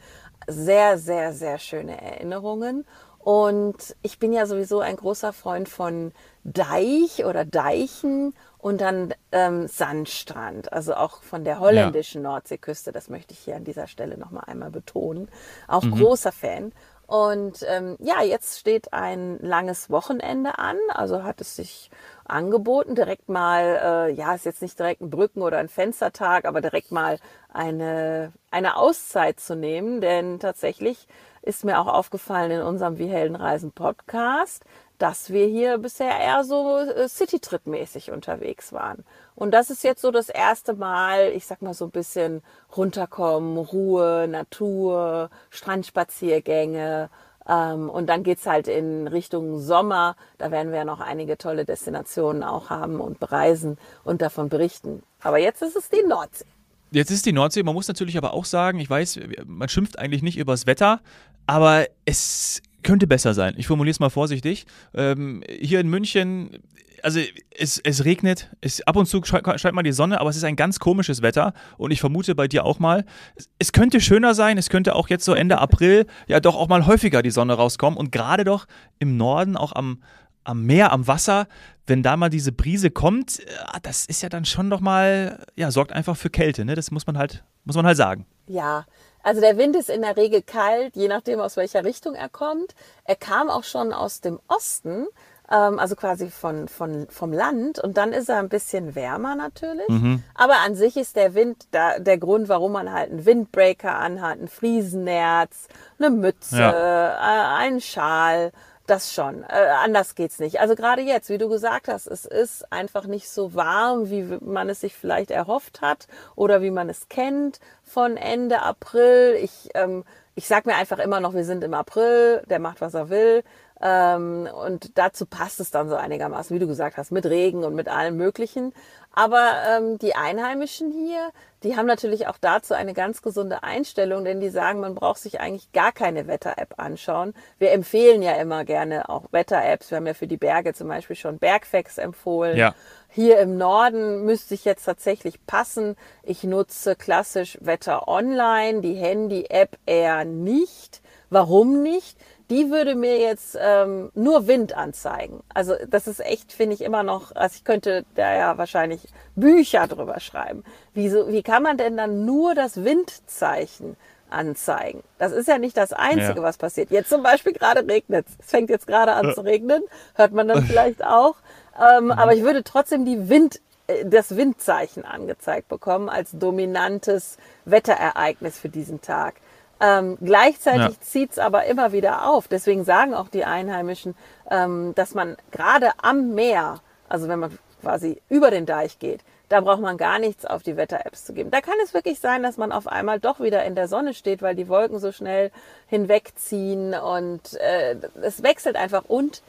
sehr, 0.48 0.98
sehr, 0.98 1.34
sehr 1.34 1.58
schöne 1.58 2.02
Erinnerungen. 2.02 2.86
Und 3.20 3.96
ich 4.02 4.20
bin 4.20 4.34
ja 4.34 4.46
sowieso 4.46 4.82
ein 4.82 4.98
großer 4.98 5.32
Freund 5.32 5.70
von 5.70 6.12
Deich 6.44 7.24
oder 7.24 7.46
Deichen 7.46 8.34
und 8.58 8.82
dann 8.82 9.14
ähm, 9.32 9.68
Sandstrand, 9.68 10.74
also 10.74 10.94
auch 10.96 11.24
von 11.24 11.46
der 11.46 11.60
holländischen 11.60 12.22
ja. 12.22 12.32
Nordseeküste. 12.32 12.92
Das 12.92 13.10
möchte 13.10 13.34
ich 13.34 13.40
hier 13.40 13.56
an 13.56 13.64
dieser 13.64 13.88
Stelle 13.88 14.18
nochmal 14.18 14.44
einmal 14.48 14.72
betonen. 14.72 15.30
Auch 15.70 15.84
mhm. 15.84 15.96
großer 15.96 16.34
Fan. 16.34 16.74
Und 17.14 17.64
ähm, 17.68 17.96
ja, 18.00 18.24
jetzt 18.24 18.58
steht 18.60 18.92
ein 18.92 19.38
langes 19.38 19.92
Wochenende 19.92 20.58
an, 20.58 20.78
also 20.90 21.22
hat 21.22 21.42
es 21.42 21.56
sich 21.56 21.92
angeboten, 22.26 22.96
direkt 22.96 23.30
mal, 23.30 24.08
äh, 24.10 24.12
ja, 24.14 24.34
ist 24.34 24.46
jetzt 24.46 24.64
nicht 24.64 24.80
direkt 24.80 25.02
ein 25.02 25.12
Brücken- 25.12 25.44
oder 25.44 25.60
ein 25.60 25.70
Fenstertag, 25.70 26.46
aber 26.46 26.60
direkt 26.60 26.92
mal 26.92 27.20
eine, 27.50 28.34
eine 28.50 28.78
Auszeit 28.78 29.40
zu 29.40 29.56
nehmen, 29.56 30.02
denn 30.02 30.40
tatsächlich 30.40 31.08
ist 31.44 31.64
mir 31.64 31.80
auch 31.80 31.86
aufgefallen 31.86 32.50
in 32.50 32.62
unserem 32.64 32.98
Wie 32.98 33.10
Heldenreisen 33.10 33.74
Podcast, 33.74 34.64
dass 34.98 35.30
wir 35.30 35.46
hier 35.46 35.78
bisher 35.78 36.20
eher 36.20 36.44
so 36.44 36.80
äh, 36.80 37.08
City-Trip-mäßig 37.08 38.10
unterwegs 38.10 38.74
waren. 38.74 39.06
Und 39.36 39.52
das 39.52 39.70
ist 39.70 39.84
jetzt 39.84 40.02
so 40.02 40.12
das 40.12 40.30
erste 40.30 40.74
Mal, 40.74 41.32
ich 41.36 41.46
sag 41.46 41.62
mal 41.62 41.74
so 41.74 41.86
ein 41.86 41.92
bisschen 41.92 42.42
runterkommen, 42.76 43.58
Ruhe, 43.58 44.28
Natur, 44.28 45.30
Strandspaziergänge. 45.50 47.10
Ähm, 47.48 47.90
und 47.90 48.08
dann 48.08 48.24
geht's 48.24 48.46
halt 48.46 48.68
in 48.68 49.08
Richtung 49.08 49.60
Sommer. 49.60 50.16
Da 50.38 50.52
werden 50.52 50.72
wir 50.72 50.80
ja 50.80 50.86
noch 50.86 51.00
einige 51.00 51.38
tolle 51.38 51.66
Destinationen 51.66 52.44
auch 52.44 52.70
haben 52.70 53.02
und 53.02 53.20
bereisen 53.20 53.78
und 54.04 54.22
davon 54.22 54.50
berichten. 54.50 55.04
Aber 55.22 55.38
jetzt 55.38 55.62
ist 55.62 55.76
es 55.76 55.90
die 55.90 56.04
Nordsee. 56.08 56.46
Jetzt 56.92 57.10
ist 57.10 57.26
die 57.26 57.34
Nordsee, 57.34 57.64
man 57.64 57.74
muss 57.74 57.88
natürlich 57.88 58.18
aber 58.18 58.34
auch 58.34 58.46
sagen, 58.46 58.80
ich 58.80 58.88
weiß, 58.88 59.20
man 59.48 59.68
schimpft 59.68 59.98
eigentlich 59.98 60.22
nicht 60.22 60.38
übers 60.38 60.68
Wetter, 60.68 61.02
aber 61.48 61.88
es 62.06 62.62
könnte 62.84 63.08
besser 63.08 63.34
sein. 63.34 63.56
Ich 63.58 63.68
formuliere 63.68 63.92
es 63.92 64.00
mal 64.00 64.10
vorsichtig. 64.10 64.66
Ähm, 64.94 65.44
hier 65.48 65.80
in 65.80 65.90
München, 65.90 66.60
also 67.04 67.20
es, 67.58 67.80
es 67.80 68.06
regnet, 68.06 68.50
es, 68.62 68.82
ab 68.88 68.96
und 68.96 69.06
zu 69.06 69.22
scheint 69.24 69.74
mal 69.74 69.84
die 69.84 69.92
Sonne, 69.92 70.20
aber 70.20 70.30
es 70.30 70.38
ist 70.38 70.44
ein 70.44 70.56
ganz 70.56 70.80
komisches 70.80 71.22
Wetter 71.22 71.54
und 71.78 71.92
ich 71.92 72.00
vermute 72.00 72.34
bei 72.36 72.48
dir 72.48 72.66
auch 72.66 72.80
mal. 72.80 73.06
Es, 73.36 73.50
es 73.60 73.72
könnte 73.72 74.00
schöner 74.00 74.34
sein, 74.34 74.58
es 74.58 74.70
könnte 74.70 74.96
auch 74.96 75.10
jetzt 75.10 75.26
so 75.26 75.34
Ende 75.34 75.60
April 75.60 76.06
ja 76.28 76.40
doch 76.40 76.56
auch 76.56 76.68
mal 76.68 76.86
häufiger 76.86 77.22
die 77.22 77.32
Sonne 77.32 77.54
rauskommen 77.54 77.98
und 77.98 78.12
gerade 78.12 78.44
doch 78.44 78.66
im 79.00 79.18
Norden, 79.18 79.58
auch 79.58 79.74
am, 79.74 80.02
am 80.44 80.66
Meer, 80.66 80.92
am 80.92 81.08
Wasser, 81.08 81.48
wenn 81.86 82.04
da 82.04 82.16
mal 82.16 82.30
diese 82.30 82.52
Brise 82.52 82.90
kommt, 82.90 83.40
äh, 83.40 83.80
das 83.82 84.06
ist 84.06 84.24
ja 84.24 84.30
dann 84.30 84.46
schon 84.46 84.70
doch 84.70 84.80
mal, 84.80 85.46
ja, 85.56 85.72
sorgt 85.72 85.92
einfach 85.92 86.16
für 86.16 86.30
Kälte, 86.30 86.66
ne? 86.66 86.76
Das 86.76 86.92
muss 86.92 87.06
man 87.06 87.18
halt, 87.18 87.44
muss 87.66 87.76
man 87.76 87.86
halt 87.86 87.98
sagen. 87.98 88.26
Ja, 88.48 88.86
also 89.24 89.42
der 89.42 89.58
Wind 89.58 89.76
ist 89.76 89.90
in 89.90 90.02
der 90.02 90.18
Regel 90.18 90.42
kalt, 90.42 90.96
je 90.96 91.08
nachdem 91.08 91.40
aus 91.40 91.58
welcher 91.58 91.84
Richtung 91.84 92.14
er 92.14 92.30
kommt. 92.30 92.76
Er 93.06 93.16
kam 93.16 93.50
auch 93.50 93.64
schon 93.64 93.94
aus 93.94 94.22
dem 94.22 94.40
Osten, 94.48 95.08
ähm, 95.50 95.80
also 95.80 95.96
quasi 95.96 96.30
von, 96.30 96.68
von, 96.68 97.08
vom 97.10 97.32
Land 97.32 97.80
und 97.80 97.98
dann 97.98 98.12
ist 98.12 98.30
er 98.30 98.40
ein 98.40 98.50
bisschen 98.50 98.96
wärmer 98.96 99.36
natürlich. 99.36 99.88
Mhm. 99.88 100.24
Aber 100.36 100.58
an 100.66 100.76
sich 100.76 100.98
ist 100.98 101.16
der 101.16 101.36
Wind 101.36 101.68
da, 101.72 102.00
der 102.00 102.18
Grund, 102.18 102.50
warum 102.50 102.74
man 102.74 102.92
halt 102.92 103.12
einen 103.12 103.26
Windbreaker 103.26 103.98
anhat, 103.98 104.40
ein 104.40 104.48
Friesennerz, 104.48 105.68
eine 106.00 106.10
Mütze, 106.10 106.60
ja. 106.60 107.14
äh, 107.14 107.64
einen 107.64 107.82
Schal 107.82 108.52
das 108.88 109.14
schon. 109.14 109.44
Äh, 109.44 109.68
anders 109.84 110.16
geht's 110.16 110.40
nicht. 110.40 110.60
Also 110.60 110.76
gerade 110.76 111.02
jetzt, 111.02 111.30
wie 111.30 111.38
du 111.38 111.50
gesagt 111.50 111.88
hast, 111.88 112.08
es 112.08 112.26
ist 112.26 112.72
einfach 112.72 113.06
nicht 113.06 113.30
so 113.30 113.54
warm, 113.54 114.10
wie 114.10 114.24
man 114.42 114.70
es 114.70 114.82
sich 114.82 114.94
vielleicht 114.94 115.32
erhofft 115.32 115.82
hat 115.82 116.08
oder 116.36 116.62
wie 116.62 116.72
man 116.72 116.90
es 116.90 117.08
kennt 117.10 117.60
von 117.84 118.18
Ende 118.18 118.62
April. 118.62 119.38
Ich, 119.42 119.70
ähm, 119.74 120.04
ich 120.36 120.48
sag 120.48 120.66
mir 120.66 120.76
einfach 120.76 121.00
immer 121.00 121.20
noch, 121.20 121.34
wir 121.34 121.46
sind 121.46 121.64
im 121.64 121.74
April, 121.74 122.42
der 122.50 122.60
macht, 122.60 122.82
was 122.82 122.94
er 122.94 123.10
will. 123.10 123.44
Ähm, 123.82 124.48
und 124.66 124.98
dazu 124.98 125.26
passt 125.26 125.60
es 125.60 125.70
dann 125.70 125.90
so 125.90 125.96
einigermaßen, 125.96 126.56
wie 126.56 126.60
du 126.60 126.68
gesagt 126.68 126.98
hast, 126.98 127.12
mit 127.12 127.26
Regen 127.26 127.64
und 127.64 127.76
mit 127.76 127.90
allem 127.90 128.16
Möglichen. 128.16 128.74
Aber 129.12 129.52
ähm, 129.70 130.00
die 130.00 130.16
Einheimischen 130.16 130.92
hier, 130.92 131.32
die 131.64 131.76
haben 131.76 131.86
natürlich 131.86 132.28
auch 132.28 132.38
dazu 132.40 132.74
eine 132.74 132.94
ganz 132.94 133.22
gesunde 133.22 133.62
Einstellung, 133.62 134.24
denn 134.26 134.40
die 134.40 134.50
sagen, 134.50 134.80
man 134.80 134.96
braucht 134.96 135.20
sich 135.20 135.40
eigentlich 135.40 135.72
gar 135.72 135.92
keine 135.92 136.28
Wetter-App 136.28 136.76
anschauen. 136.78 137.34
Wir 137.60 137.74
empfehlen 137.74 138.24
ja 138.24 138.34
immer 138.34 138.64
gerne 138.64 139.10
auch 139.10 139.26
Wetter-Apps. 139.32 139.92
Wir 139.92 139.98
haben 139.98 140.08
ja 140.08 140.14
für 140.14 140.28
die 140.28 140.38
Berge 140.38 140.74
zum 140.74 140.88
Beispiel 140.88 141.16
schon 141.16 141.38
Bergfacts 141.38 141.98
empfohlen. 141.98 142.58
Ja. 142.58 142.74
Hier 143.16 143.40
im 143.40 143.58
Norden 143.58 144.26
müsste 144.26 144.56
ich 144.56 144.66
jetzt 144.66 144.86
tatsächlich 144.86 145.46
passen. 145.46 145.96
Ich 146.24 146.44
nutze 146.44 146.96
klassisch 146.96 147.58
Wetter 147.62 148.08
Online, 148.08 148.82
die 148.82 148.96
Handy-App 148.96 149.78
eher 149.86 150.26
nicht. 150.26 151.02
Warum 151.30 151.84
nicht? 151.84 152.18
die 152.50 152.70
würde 152.70 152.96
mir 152.96 153.20
jetzt 153.20 153.58
ähm, 153.60 154.12
nur 154.14 154.48
Wind 154.48 154.76
anzeigen. 154.76 155.42
Also 155.54 155.76
das 155.88 156.08
ist 156.08 156.20
echt, 156.20 156.54
finde 156.54 156.76
ich 156.76 156.82
immer 156.82 157.02
noch, 157.02 157.36
also 157.36 157.56
ich 157.56 157.64
könnte 157.64 158.06
da 158.16 158.36
ja 158.36 158.58
wahrscheinlich 158.58 159.08
Bücher 159.36 159.88
drüber 159.88 160.20
schreiben. 160.20 160.64
Wieso, 160.94 161.30
wie 161.30 161.42
kann 161.42 161.64
man 161.64 161.78
denn 161.78 161.98
dann 161.98 162.26
nur 162.26 162.54
das 162.54 162.84
Windzeichen 162.84 163.96
anzeigen? 164.30 165.02
Das 165.18 165.32
ist 165.32 165.48
ja 165.48 165.58
nicht 165.58 165.78
das 165.78 165.94
Einzige, 165.94 166.40
ja. 166.40 166.44
was 166.44 166.58
passiert. 166.58 166.92
Jetzt 166.92 167.10
zum 167.10 167.24
Beispiel 167.24 167.54
gerade 167.54 167.88
regnet 167.88 168.28
es. 168.28 168.36
Es 168.40 168.52
fängt 168.52 168.70
jetzt 168.70 168.88
gerade 168.88 169.14
an 169.14 169.34
zu 169.34 169.42
regnen, 169.42 169.82
hört 170.16 170.34
man 170.34 170.48
dann 170.48 170.64
vielleicht 170.68 171.04
auch. 171.04 171.36
Ähm, 171.80 172.06
mhm. 172.06 172.12
Aber 172.12 172.34
ich 172.34 172.44
würde 172.44 172.64
trotzdem 172.64 173.06
die 173.06 173.30
Wind 173.30 173.62
äh, 173.88 174.06
das 174.06 174.36
Windzeichen 174.36 175.06
angezeigt 175.06 175.68
bekommen 175.68 176.10
als 176.10 176.32
dominantes 176.32 177.38
Wetterereignis 177.66 178.60
für 178.60 178.70
diesen 178.70 179.02
Tag. 179.02 179.36
Ähm, 179.80 180.18
gleichzeitig 180.22 180.96
ja. 180.96 181.02
zieht 181.02 181.32
es 181.32 181.40
aber 181.40 181.66
immer 181.66 181.92
wieder 181.92 182.30
auf. 182.30 182.48
Deswegen 182.48 182.86
sagen 182.86 183.14
auch 183.14 183.28
die 183.28 183.44
Einheimischen, 183.44 184.16
ähm, 184.50 184.94
dass 184.96 185.14
man 185.14 185.36
gerade 185.52 185.92
am 186.02 186.34
Meer, 186.36 186.80
also 187.10 187.28
wenn 187.28 187.40
man 187.40 187.58
quasi 187.82 188.22
über 188.30 188.50
den 188.50 188.66
Deich 188.66 189.00
geht, 189.00 189.22
da 189.50 189.60
braucht 189.62 189.82
man 189.82 189.98
gar 189.98 190.20
nichts 190.20 190.46
auf 190.46 190.64
die 190.64 190.78
Wetter-Apps 190.78 191.26
zu 191.26 191.34
geben. 191.34 191.52
Da 191.52 191.62
kann 191.62 191.76
es 191.84 191.94
wirklich 191.94 192.20
sein, 192.20 192.44
dass 192.44 192.58
man 192.58 192.72
auf 192.72 192.88
einmal 192.88 193.20
doch 193.20 193.40
wieder 193.40 193.64
in 193.66 193.76
der 193.76 193.88
Sonne 193.88 194.14
steht, 194.14 194.42
weil 194.42 194.56
die 194.56 194.70
Wolken 194.70 195.00
so 195.00 195.12
schnell 195.12 195.52
hinwegziehen 195.88 196.94
und 196.94 197.54
äh, 197.56 197.98
es 198.22 198.42
wechselt 198.42 198.78
einfach. 198.78 199.04
Und 199.06 199.44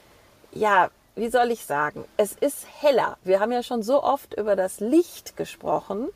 ja, 0.53 0.91
wie 1.17 1.29
soll 1.29 1.51
ich 1.51 1.65
sagen, 1.65 2.05
es 2.17 2.33
ist 2.33 2.67
heller. 2.81 3.17
Wir 3.23 3.41
haben 3.41 3.53
ja 3.53 3.63
schon 3.63 3.83
so 3.83 4.03
oft 4.03 4.35
über 4.35 4.57
das 4.57 4.81
Licht 4.81 5.37
gesprochen 5.37 6.09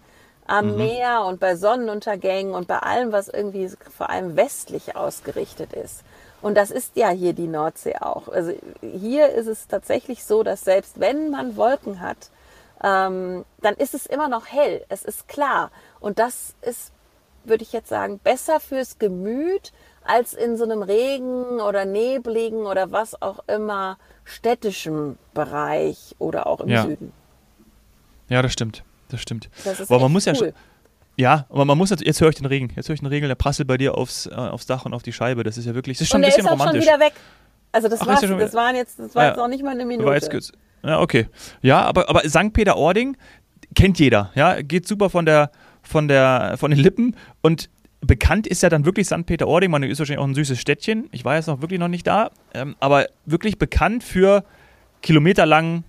am 0.47 0.73
mhm. 0.73 0.77
Meer 0.77 1.25
und 1.25 1.41
bei 1.41 1.57
Sonnenuntergängen 1.57 2.55
und 2.55 2.67
bei 2.67 2.79
allem, 2.79 3.13
was 3.13 3.29
irgendwie 3.29 3.71
vor 3.97 4.11
allem 4.11 4.37
westlich 4.37 4.97
ausgerichtet 4.97 5.73
ist. 5.73 6.03
Und 6.41 6.57
das 6.57 6.71
ist 6.71 6.97
ja 6.97 7.11
hier 7.11 7.33
die 7.33 7.49
Nordsee 7.49 7.97
auch. 8.01 8.29
Also 8.29 8.53
hier 8.81 9.29
ist 9.29 9.47
es 9.47 9.67
tatsächlich 9.69 10.25
so, 10.25 10.43
dass 10.43 10.65
selbst 10.65 11.01
wenn 11.01 11.31
man 11.31 11.57
Wolken 11.57 12.01
hat, 12.01 12.31
ähm, 12.83 13.45
dann 13.61 13.75
ist 13.75 13.95
es 13.95 14.07
immer 14.07 14.29
noch 14.29 14.47
hell. 14.47 14.85
Es 14.89 15.05
ist 15.05 15.29
klar. 15.29 15.71
Und 16.01 16.19
das 16.19 16.55
ist, 16.63 16.93
würde 17.45 17.63
ich 17.65 17.73
jetzt 17.73 17.89
sagen, 17.89 18.19
besser 18.19 18.61
fürs 18.61 18.99
Gemüt 18.99 19.73
als 20.05 20.33
in 20.33 20.57
so 20.57 20.65
einem 20.65 20.83
Regen 20.83 21.61
oder 21.61 21.85
nebligen 21.85 22.67
oder 22.67 22.93
was 22.93 23.21
auch 23.21 23.41
immer 23.49 23.99
städtischem 24.29 25.17
Bereich 25.35 26.15
oder 26.19 26.47
auch 26.47 26.61
im 26.61 26.69
ja. 26.69 26.83
Süden. 26.83 27.13
Ja, 28.29 28.43
das 28.43 28.53
stimmt 28.53 28.85
das 29.09 29.21
stimmt. 29.21 29.49
Das 29.65 29.81
ist 29.81 29.91
aber 29.91 30.01
man 30.01 30.13
muss 30.13 30.27
cool. 30.27 30.35
ja 30.35 30.53
ja, 31.21 31.47
aber 31.49 31.65
man 31.65 31.77
muss 31.77 31.91
jetzt 31.91 32.21
höre 32.21 32.29
ich 32.29 32.37
den 32.37 32.47
Regen. 32.47 32.71
Jetzt 32.77 32.89
höre 32.89 32.95
ich 32.95 33.01
den 33.01 33.09
Regen, 33.09 33.27
der 33.27 33.35
prasselt 33.35 33.67
bei 33.67 33.77
dir 33.77 33.99
aufs, 33.99 34.27
äh, 34.27 34.35
aufs 34.35 34.67
Dach 34.67 34.85
und 34.85 34.95
auf 34.95 35.03
die 35.03 35.13
Scheibe. 35.13 35.43
Das 35.43 35.59
ist 35.59 35.65
ja 35.65 35.75
wirklich, 35.75 35.99
das 35.99 36.03
ist 36.03 36.11
schon 36.11 36.21
und 36.21 36.25
ein 36.25 36.29
bisschen 36.29 36.45
ist 36.45 36.47
auch 36.47 36.53
romantisch. 36.53 36.85
schon 36.85 36.95
wieder 36.95 37.05
weg. 37.05 37.13
Also 37.73 37.89
das, 37.89 38.03
Ach, 38.03 38.07
war's, 38.07 38.21
das 38.21 38.55
waren 38.55 38.77
jetzt, 38.77 39.01
das 39.01 39.17
war 39.17 39.25
ja, 39.25 39.29
jetzt 39.31 39.37
noch 39.37 39.49
nicht 39.49 39.65
mal 39.65 39.71
eine 39.71 39.85
Minute. 39.85 40.07
War 40.07 40.15
jetzt, 40.15 40.53
Ja, 40.85 41.01
okay. 41.01 41.27
Ja, 41.61 41.81
aber, 41.83 42.09
aber 42.09 42.21
St. 42.21 42.53
Peter-Ording 42.53 43.17
kennt 43.75 43.99
jeder. 43.99 44.31
Ja, 44.37 44.63
geht 44.63 44.87
super 44.87 45.11
von 45.11 45.27
der, 45.27 45.51
von 45.83 46.07
der, 46.07 46.55
von 46.57 46.71
den 46.71 46.79
Lippen 46.79 47.17
und 47.43 47.69
bekannt 48.01 48.47
ist 48.47 48.63
ja 48.63 48.69
dann 48.69 48.85
wirklich 48.85 49.07
St. 49.07 49.27
Peter-Ording. 49.27 49.71
Man 49.71 49.83
ist 49.83 49.99
wahrscheinlich 49.99 50.21
auch 50.23 50.29
ein 50.29 50.35
süßes 50.35 50.59
Städtchen. 50.59 51.09
Ich 51.13 51.25
war 51.25 51.37
jetzt 51.37 51.47
noch 51.47 51.61
wirklich 51.61 51.81
noch 51.81 51.89
nicht 51.89 52.07
da, 52.07 52.31
ähm, 52.55 52.77
aber 52.81 53.07
wirklich 53.27 53.59
bekannt 53.59 54.05
für 54.05 54.45
kilometerlangen 55.03 55.85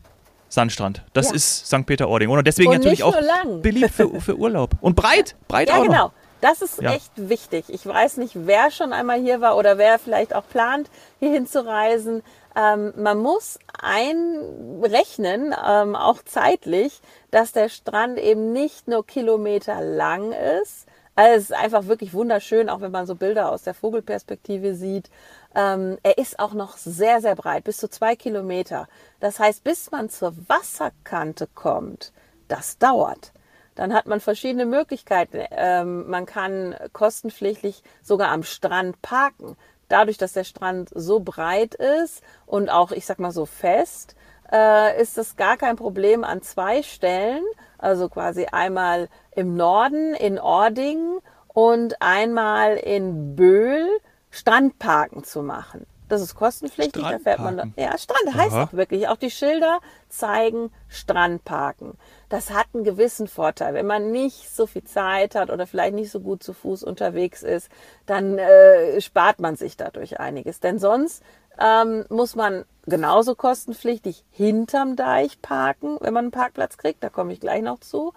Sandstrand. 0.49 1.03
Das 1.13 1.29
Ja. 1.29 1.35
ist 1.35 1.67
St. 1.67 1.85
Peter-Ording. 1.85 2.29
Und 2.29 2.45
deswegen 2.47 2.69
Und 2.69 2.77
natürlich 2.77 3.03
auch 3.03 3.19
lang. 3.21 3.61
beliebt 3.61 3.91
für, 3.91 4.19
für 4.19 4.35
Urlaub. 4.37 4.71
Und 4.81 4.95
breit, 4.95 5.35
breit 5.47 5.69
Ja, 5.69 5.77
auch 5.77 5.83
genau. 5.83 5.97
noch. 6.05 6.11
Das 6.41 6.61
ist 6.61 6.81
Ja. 6.81 6.93
echt 6.93 7.11
wichtig. 7.15 7.65
Ich 7.67 7.85
weiß 7.85 8.17
nicht, 8.17 8.31
wer 8.47 8.71
schon 8.71 8.93
einmal 8.93 9.19
hier 9.19 9.41
war 9.41 9.57
oder 9.57 9.77
wer 9.77 9.99
vielleicht 9.99 10.33
auch 10.33 10.47
plant, 10.47 10.89
hier 11.19 11.31
hinzureisen. 11.33 12.23
Ähm, 12.55 12.93
man 12.97 13.17
muss 13.19 13.59
einrechnen, 13.79 15.53
ähm, 15.67 15.95
auch 15.95 16.23
zeitlich, 16.23 17.01
dass 17.31 17.51
der 17.51 17.69
Strand 17.69 18.17
eben 18.19 18.53
nicht 18.53 18.87
nur 18.87 19.05
Kilometer 19.05 19.81
lang 19.81 20.31
ist. 20.61 20.85
Also 21.15 21.35
es 21.35 21.43
ist 21.49 21.53
einfach 21.53 21.85
wirklich 21.87 22.13
wunderschön, 22.13 22.69
auch 22.69 22.81
wenn 22.81 22.91
man 22.91 23.05
so 23.05 23.15
Bilder 23.15 23.51
aus 23.51 23.63
der 23.63 23.73
Vogelperspektive 23.73 24.73
sieht. 24.75 25.09
Ähm, 25.55 25.97
er 26.03 26.17
ist 26.17 26.39
auch 26.39 26.53
noch 26.53 26.77
sehr, 26.77 27.21
sehr 27.21 27.35
breit, 27.35 27.65
bis 27.65 27.77
zu 27.77 27.89
zwei 27.89 28.15
Kilometer. 28.15 28.87
Das 29.19 29.39
heißt, 29.39 29.63
bis 29.63 29.91
man 29.91 30.09
zur 30.09 30.33
Wasserkante 30.47 31.47
kommt, 31.53 32.13
das 32.47 32.77
dauert. 32.77 33.33
Dann 33.75 33.93
hat 33.93 34.07
man 34.07 34.19
verschiedene 34.19 34.65
Möglichkeiten. 34.65 35.41
Ähm, 35.51 36.09
man 36.09 36.25
kann 36.25 36.75
kostenpflichtig 36.93 37.83
sogar 38.01 38.29
am 38.29 38.43
Strand 38.43 39.01
parken. 39.01 39.55
Dadurch, 39.87 40.17
dass 40.17 40.33
der 40.33 40.43
Strand 40.43 40.89
so 40.93 41.19
breit 41.19 41.75
ist 41.75 42.21
und 42.45 42.69
auch, 42.69 42.91
ich 42.91 43.05
sag 43.05 43.19
mal 43.19 43.31
so 43.31 43.45
fest, 43.45 44.15
äh, 44.51 45.01
ist 45.01 45.17
es 45.17 45.35
gar 45.35 45.57
kein 45.57 45.75
Problem 45.75 46.23
an 46.23 46.41
zwei 46.41 46.83
Stellen, 46.83 47.43
also 47.77 48.09
quasi 48.09 48.45
einmal 48.51 49.09
im 49.31 49.55
Norden 49.55 50.13
in 50.13 50.39
Ording 50.39 51.19
und 51.47 52.01
einmal 52.01 52.75
in 52.77 53.35
Böhl 53.35 53.87
Strandparken 54.31 55.23
zu 55.23 55.41
machen. 55.41 55.85
Das 56.09 56.21
ist 56.21 56.33
kostenpflichtig, 56.33 57.03
da 57.03 57.19
fährt 57.19 57.39
man 57.39 57.57
da, 57.57 57.65
ja, 57.75 57.95
Strand 57.95 58.33
heißt 58.33 58.53
Aha. 58.53 58.63
auch 58.63 58.73
wirklich. 58.73 59.07
Auch 59.07 59.15
die 59.15 59.29
Schilder 59.29 59.79
zeigen 60.09 60.71
Strandparken. 60.87 61.93
Das 62.29 62.51
hat 62.51 62.65
einen 62.73 62.83
gewissen 62.83 63.27
Vorteil. 63.27 63.75
Wenn 63.75 63.85
man 63.85 64.11
nicht 64.11 64.49
so 64.49 64.65
viel 64.65 64.83
Zeit 64.83 65.35
hat 65.35 65.51
oder 65.51 65.67
vielleicht 65.67 65.93
nicht 65.93 66.09
so 66.09 66.19
gut 66.19 66.41
zu 66.41 66.53
Fuß 66.53 66.83
unterwegs 66.83 67.43
ist, 67.43 67.69
dann 68.07 68.39
äh, 68.39 68.99
spart 69.01 69.39
man 69.39 69.55
sich 69.55 69.77
dadurch 69.77 70.19
einiges. 70.19 70.59
Denn 70.59 70.79
sonst 70.79 71.23
ähm, 71.59 72.05
muss 72.09 72.35
man 72.35 72.65
genauso 72.89 73.35
kostenpflichtig 73.35 74.23
hinterm 74.31 74.95
Deich 74.95 75.41
parken, 75.41 75.97
wenn 76.01 76.13
man 76.13 76.25
einen 76.25 76.31
Parkplatz 76.31 76.77
kriegt. 76.77 77.03
Da 77.03 77.09
komme 77.09 77.33
ich 77.33 77.39
gleich 77.39 77.61
noch 77.61 77.79
zu. 77.79 78.13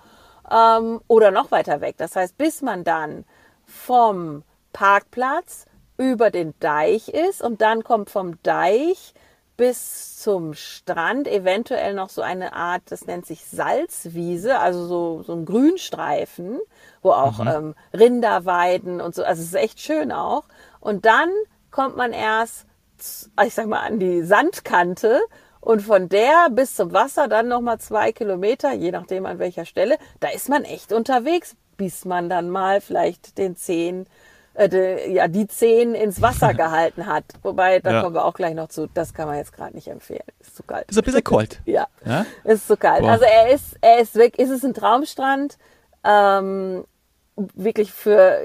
Ähm, 0.51 1.01
oder 1.09 1.31
noch 1.31 1.51
weiter 1.51 1.81
weg. 1.81 1.97
Das 1.99 2.17
heißt, 2.17 2.37
bis 2.37 2.63
man 2.63 2.85
dann 2.85 3.25
vom 3.67 4.43
Parkplatz 4.73 5.67
über 5.97 6.31
den 6.31 6.55
Deich 6.61 7.09
ist 7.09 7.43
und 7.43 7.61
dann 7.61 7.85
kommt 7.85 8.11
vom 8.11 8.43
Deich 8.43 9.15
bis 9.57 10.19
zum 10.19 10.55
Strand 10.55 11.29
eventuell 11.29 11.95
noch 11.95 12.09
so 12.09 12.23
eine 12.23 12.55
Art, 12.55 12.83
das 12.87 13.07
nennt 13.07 13.27
sich 13.27 13.45
Salzwiese, 13.47 14.59
also 14.59 14.87
so, 14.87 15.23
so 15.23 15.35
ein 15.35 15.45
Grünstreifen, 15.45 16.59
wo 17.03 17.13
auch 17.13 17.39
ähm, 17.41 17.75
Rinder 17.93 18.45
weiden 18.45 19.01
und 19.01 19.15
so. 19.15 19.23
Also 19.23 19.43
es 19.43 19.49
ist 19.49 19.55
echt 19.55 19.81
schön 19.81 20.11
auch. 20.11 20.45
Und 20.81 21.05
dann 21.05 21.31
kommt 21.71 21.97
man 21.97 22.13
erst, 22.13 22.67
ich 23.45 23.55
sag 23.55 23.67
mal, 23.67 23.81
an 23.81 23.99
die 23.99 24.23
Sandkante 24.23 25.21
und 25.61 25.81
von 25.83 26.09
der 26.09 26.49
bis 26.51 26.75
zum 26.75 26.93
Wasser 26.93 27.29
dann 27.29 27.49
nochmal 27.49 27.79
zwei 27.79 28.13
Kilometer, 28.13 28.73
je 28.73 28.91
nachdem 28.91 29.27
an 29.27 29.39
welcher 29.39 29.65
Stelle. 29.65 29.97
Da 30.21 30.29
ist 30.29 30.49
man 30.49 30.65
echt 30.65 30.93
unterwegs, 30.93 31.55
bis 31.77 32.05
man 32.05 32.29
dann 32.29 32.51
mal 32.51 32.81
vielleicht 32.81 33.39
den 33.39 33.57
Zehen 33.57 34.07
äh, 34.55 34.69
de, 34.69 35.11
ja, 35.13 35.29
die 35.29 35.47
Zehen 35.47 35.95
ins 35.95 36.21
Wasser 36.21 36.53
gehalten 36.65 37.07
hat. 37.07 37.25
Wobei, 37.43 37.79
da 37.81 37.93
Ja. 37.93 38.03
kommen 38.03 38.15
wir 38.15 38.25
auch 38.25 38.35
gleich 38.35 38.55
noch 38.55 38.69
zu. 38.69 38.87
Das 38.93 39.15
kann 39.15 39.27
man 39.29 39.37
jetzt 39.39 39.53
gerade 39.55 39.75
nicht 39.75 39.89
empfehlen. 39.89 40.25
Ist 40.41 40.57
zu 40.57 40.63
kalt. 40.63 40.91
Ist 40.91 40.99
ein 40.99 41.05
bisschen 41.05 41.25
kalt. 41.25 41.61
Ja, 41.67 41.87
Ja? 42.05 42.27
ist 42.45 42.67
zu 42.67 42.77
kalt. 42.77 43.01
Boah. 43.03 43.13
Also 43.13 43.25
er 43.25 43.51
ist, 43.51 43.77
er 43.81 43.99
ist 44.01 44.15
weg. 44.17 44.39
Ist 44.39 44.51
es 44.51 44.63
ein 44.65 44.75
Traumstrand? 44.75 45.57
Ähm, 46.05 46.85
wirklich 47.37 47.93
für 47.93 48.41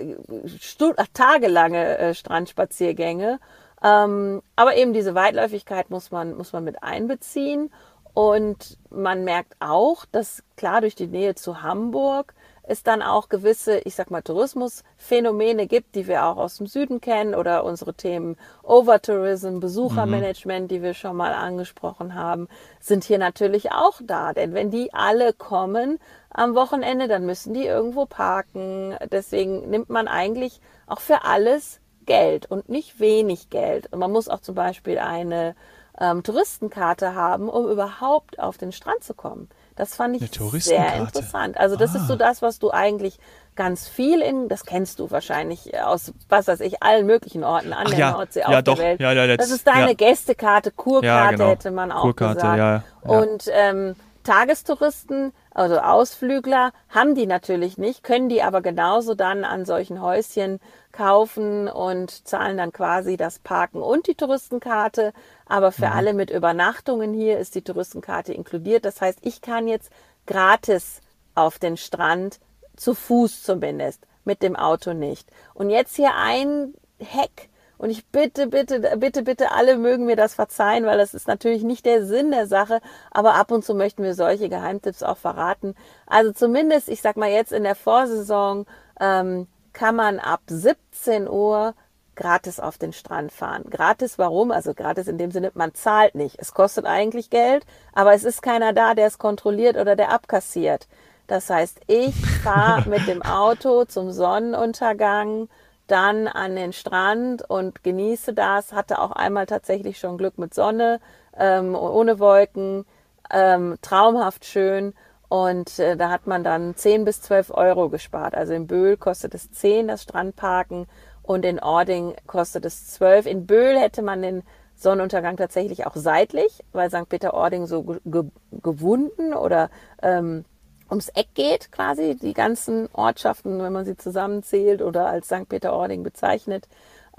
Stu 0.57 0.93
ach, 0.95 1.07
tagelange 1.13 1.97
äh, 1.97 2.13
Strandspaziergänge. 2.13 3.39
Ähm, 3.83 4.41
aber 4.55 4.75
eben 4.75 4.93
diese 4.93 5.15
Weitläufigkeit 5.15 5.89
muss 5.89 6.11
man, 6.11 6.35
muss 6.35 6.53
man 6.53 6.63
mit 6.63 6.83
einbeziehen. 6.83 7.71
Und 8.13 8.79
man 8.89 9.23
merkt 9.23 9.55
auch, 9.59 10.05
dass 10.11 10.43
klar 10.55 10.81
durch 10.81 10.95
die 10.95 11.05
Nähe 11.05 11.35
zu 11.35 11.61
Hamburg 11.61 12.33
es 12.63 12.83
dann 12.83 13.01
auch 13.01 13.29
gewisse, 13.29 13.79
ich 13.79 13.95
sag 13.95 14.11
mal, 14.11 14.21
Tourismusphänomene 14.21 15.67
gibt, 15.67 15.95
die 15.95 16.07
wir 16.07 16.25
auch 16.25 16.37
aus 16.37 16.57
dem 16.57 16.67
Süden 16.67 16.99
kennen 16.99 17.33
oder 17.33 17.63
unsere 17.63 17.93
Themen 17.93 18.35
Overtourism, 18.63 19.59
Besuchermanagement, 19.59 20.69
die 20.69 20.81
wir 20.81 20.93
schon 20.93 21.15
mal 21.15 21.33
angesprochen 21.33 22.15
haben, 22.15 22.47
sind 22.79 23.03
hier 23.03 23.19
natürlich 23.19 23.71
auch 23.71 24.01
da. 24.03 24.33
Denn 24.33 24.53
wenn 24.53 24.69
die 24.69 24.93
alle 24.93 25.31
kommen 25.31 25.99
am 26.29 26.55
Wochenende, 26.55 27.07
dann 27.07 27.25
müssen 27.25 27.53
die 27.53 27.65
irgendwo 27.65 28.05
parken. 28.05 28.95
Deswegen 29.11 29.69
nimmt 29.69 29.89
man 29.89 30.07
eigentlich 30.07 30.59
auch 30.87 30.99
für 30.99 31.23
alles 31.23 31.79
Geld 32.07 32.49
und 32.49 32.69
nicht 32.69 32.99
wenig 32.99 33.51
Geld. 33.51 33.93
Und 33.93 33.99
man 33.99 34.11
muss 34.11 34.27
auch 34.27 34.39
zum 34.39 34.55
Beispiel 34.55 34.97
eine 34.97 35.55
ähm, 35.99 36.23
Touristenkarte 36.23 37.13
haben, 37.13 37.49
um 37.49 37.69
überhaupt 37.69 38.39
auf 38.39 38.57
den 38.57 38.71
Strand 38.71 39.03
zu 39.03 39.13
kommen. 39.13 39.49
Das 39.75 39.95
fand 39.95 40.19
ich 40.19 40.31
sehr 40.63 40.95
interessant. 40.95 41.57
Also 41.57 41.75
das 41.75 41.93
ist 41.93 42.07
so 42.07 42.15
das, 42.15 42.41
was 42.41 42.57
du 42.57 42.71
eigentlich 42.71 43.19
ganz 43.55 43.87
viel 43.87 44.21
in, 44.21 44.47
das 44.49 44.65
kennst 44.65 44.99
du 44.99 45.11
wahrscheinlich 45.11 45.79
aus, 45.79 46.13
was 46.29 46.47
weiß 46.47 46.61
ich, 46.61 46.81
allen 46.81 47.05
möglichen 47.05 47.43
Orten 47.43 47.73
an 47.73 47.85
Ach 47.85 47.89
der 47.91 47.99
ja, 47.99 48.11
Nordsee, 48.11 48.39
ja 48.41 48.47
auf 48.57 48.63
doch, 48.63 48.75
der 48.75 48.85
Welt. 48.85 48.99
ja, 48.99 49.11
ja, 49.11 49.27
das 49.27 49.47
jetzt- 49.47 49.55
ist 49.57 49.67
deine 49.67 49.89
ja. 49.89 49.93
Gästekarte, 49.93 50.71
Kurkarte 50.71 51.37
genau. 51.37 51.49
hätte 51.49 51.71
man 51.71 51.91
auch 51.91 52.01
Kurkarte, 52.01 52.35
gesagt. 52.41 52.83
Und 53.03 53.49
ähm, 53.51 53.95
Tagestouristen, 54.23 55.33
also 55.57 55.79
Ausflügler, 55.79 56.71
haben 56.89 57.15
die 57.15 57.25
natürlich 57.25 57.79
nicht, 57.79 58.03
können 58.03 58.29
die 58.29 58.43
aber 58.43 58.61
genauso 58.61 59.15
dann 59.15 59.43
an 59.43 59.65
solchen 59.65 60.01
Häuschen 60.01 60.59
kaufen 60.91 61.67
und 61.67 62.27
zahlen 62.27 62.57
dann 62.57 62.71
quasi 62.71 63.17
das 63.17 63.39
Parken 63.39 63.81
und 63.81 64.05
die 64.05 64.13
Touristenkarte. 64.13 65.13
Aber 65.47 65.71
für 65.71 65.89
alle 65.89 66.13
mit 66.13 66.29
Übernachtungen 66.29 67.11
hier 67.11 67.39
ist 67.39 67.55
die 67.55 67.63
Touristenkarte 67.63 68.33
inkludiert. 68.33 68.85
Das 68.85 69.01
heißt, 69.01 69.19
ich 69.23 69.41
kann 69.41 69.67
jetzt 69.67 69.91
gratis 70.27 71.01
auf 71.33 71.57
den 71.57 71.75
Strand, 71.75 72.39
zu 72.75 72.93
Fuß 72.93 73.41
zumindest, 73.41 74.05
mit 74.25 74.43
dem 74.43 74.55
Auto 74.55 74.93
nicht. 74.93 75.27
Und 75.55 75.71
jetzt 75.71 75.95
hier 75.95 76.13
ein 76.15 76.75
Hack. 77.01 77.49
Und 77.77 77.89
ich 77.89 78.07
bitte, 78.07 78.47
bitte, 78.47 78.79
bitte, 78.97 79.23
bitte, 79.23 79.51
alle 79.51 79.77
mögen 79.77 80.05
mir 80.05 80.15
das 80.15 80.33
verzeihen, 80.33 80.85
weil 80.85 80.97
das 80.97 81.13
ist 81.13 81.27
natürlich 81.27 81.63
nicht 81.63 81.85
der 81.85 82.05
Sinn 82.05 82.31
der 82.31 82.47
Sache. 82.47 82.81
Aber 83.11 83.35
ab 83.35 83.51
und 83.51 83.63
zu 83.63 83.75
möchten 83.75 84.03
wir 84.03 84.15
solche 84.15 84.49
Geheimtipps 84.49 85.03
auch 85.03 85.17
verraten. 85.17 85.75
Also 86.05 86.31
zumindest, 86.31 86.89
ich 86.89 87.01
sag 87.01 87.17
mal 87.17 87.29
jetzt 87.29 87.51
in 87.51 87.63
der 87.63 87.75
Vorsaison, 87.75 88.65
ähm, 88.99 89.47
kann 89.73 89.95
man 89.95 90.19
ab 90.19 90.41
17 90.47 91.29
Uhr 91.29 91.75
gratis 92.15 92.59
auf 92.59 92.79
den 92.79 92.91
Strand 92.93 93.31
fahren. 93.31 93.63
Gratis, 93.69 94.17
warum? 94.17 94.51
Also 94.51 94.73
gratis 94.73 95.07
in 95.07 95.19
dem 95.19 95.31
Sinne, 95.31 95.51
man 95.53 95.75
zahlt 95.75 96.15
nicht. 96.15 96.37
Es 96.39 96.53
kostet 96.53 96.85
eigentlich 96.85 97.29
Geld, 97.29 97.65
aber 97.93 98.13
es 98.13 98.23
ist 98.23 98.41
keiner 98.41 98.73
da, 98.73 98.95
der 98.95 99.07
es 99.07 99.19
kontrolliert 99.19 99.77
oder 99.77 99.95
der 99.95 100.11
abkassiert. 100.11 100.87
Das 101.27 101.49
heißt, 101.49 101.81
ich 101.87 102.15
fahre 102.43 102.89
mit 102.89 103.07
dem 103.07 103.21
Auto 103.21 103.85
zum 103.85 104.11
Sonnenuntergang, 104.11 105.47
dann 105.87 106.27
an 106.27 106.55
den 106.55 106.73
Strand 106.73 107.47
und 107.49 107.83
genieße 107.83 108.33
das. 108.33 108.73
Hatte 108.73 108.99
auch 108.99 109.11
einmal 109.11 109.45
tatsächlich 109.45 109.99
schon 109.99 110.17
Glück 110.17 110.37
mit 110.37 110.53
Sonne, 110.53 110.99
ähm, 111.37 111.75
ohne 111.75 112.19
Wolken, 112.19 112.85
ähm, 113.31 113.77
traumhaft 113.81 114.45
schön. 114.45 114.93
Und 115.29 115.79
äh, 115.79 115.97
da 115.97 116.09
hat 116.09 116.27
man 116.27 116.43
dann 116.43 116.75
10 116.75 117.03
bis 117.03 117.21
12 117.21 117.51
Euro 117.51 117.89
gespart. 117.89 118.35
Also 118.35 118.53
in 118.53 118.67
Böhl 118.67 118.95
kostet 118.97 119.35
es 119.35 119.51
10, 119.51 119.87
das 119.87 120.03
Strandparken, 120.03 120.87
und 121.27 121.43
in 121.43 121.59
Ording 121.59 122.15
kostet 122.25 122.65
es 122.65 122.87
12. 122.93 123.25
In 123.25 123.45
Böhl 123.45 123.77
hätte 123.77 124.01
man 124.01 124.21
den 124.21 124.43
Sonnenuntergang 124.75 125.35
tatsächlich 125.35 125.85
auch 125.85 125.95
seitlich, 125.95 126.63
weil 126.71 126.89
St. 126.89 127.09
Peter-Ording 127.09 127.65
so 127.65 127.83
ge 127.83 127.99
ge 128.05 128.23
gewunden 128.63 129.33
oder 129.33 129.69
ähm, 130.01 130.45
ums 130.89 131.09
Eck 131.09 131.27
geht 131.33 131.71
quasi, 131.71 132.15
die 132.15 132.33
ganzen 132.33 132.89
Ortschaften, 132.93 133.61
wenn 133.61 133.73
man 133.73 133.85
sie 133.85 133.97
zusammenzählt 133.97 134.81
oder 134.81 135.07
als 135.07 135.27
St. 135.27 135.47
Peter-Ording 135.49 136.03
bezeichnet. 136.03 136.67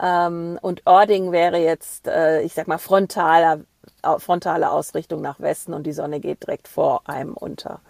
Ähm, 0.01 0.59
und 0.63 0.83
Ording 0.87 1.33
wäre 1.33 1.59
jetzt, 1.59 2.07
äh, 2.07 2.43
ich 2.43 2.55
sag 2.55 2.69
mal, 2.69 2.79
frontaler, 2.79 3.61
frontale 4.19 4.71
Ausrichtung 4.71 5.21
nach 5.21 5.41
Westen 5.41 5.75
und 5.75 5.85
die 5.85 5.93
Sonne 5.93 6.21
geht 6.21 6.43
direkt 6.43 6.69
vor 6.69 7.03
einem 7.07 7.35
unter. 7.35 7.81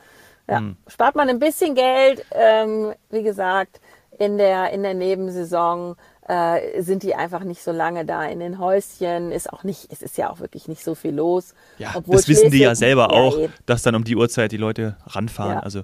Ja, 0.49 0.62
spart 0.87 1.14
man 1.14 1.28
ein 1.28 1.38
bisschen 1.38 1.75
Geld, 1.75 2.25
ähm, 2.30 2.94
wie 3.11 3.23
gesagt, 3.23 3.80
in 4.18 4.38
der, 4.38 4.70
in 4.70 4.82
der 4.82 4.94
Nebensaison 4.94 5.97
äh, 6.28 6.82
sind 6.82 7.02
die 7.02 7.14
einfach 7.14 7.42
nicht 7.42 7.62
so 7.62 7.73
lange 7.73 8.04
da 8.04 8.25
in 8.25 8.38
den 8.40 8.58
Häuschen. 8.58 9.32
Ist 9.32 9.52
auch 9.52 9.64
nicht, 9.64 9.90
es 9.90 10.02
ist 10.02 10.16
ja 10.18 10.30
auch 10.30 10.40
wirklich 10.40 10.68
nicht 10.68 10.85
so 10.85 10.94
viel 10.94 11.14
los. 11.14 11.54
Ja, 11.78 11.90
Obwohl 11.94 12.16
das 12.16 12.28
wissen 12.28 12.50
die 12.50 12.58
ja 12.58 12.75
selber 12.75 13.08
Ja, 13.11 13.18
auch, 13.18 13.38
eben. 13.38 13.52
dass 13.66 13.82
dann 13.82 13.94
um 13.94 14.04
die 14.04 14.14
Uhrzeit 14.16 14.52
die 14.52 14.56
Leute 14.58 14.97
ranfahren. 15.06 15.54
Ja. 15.54 15.61
Also 15.61 15.80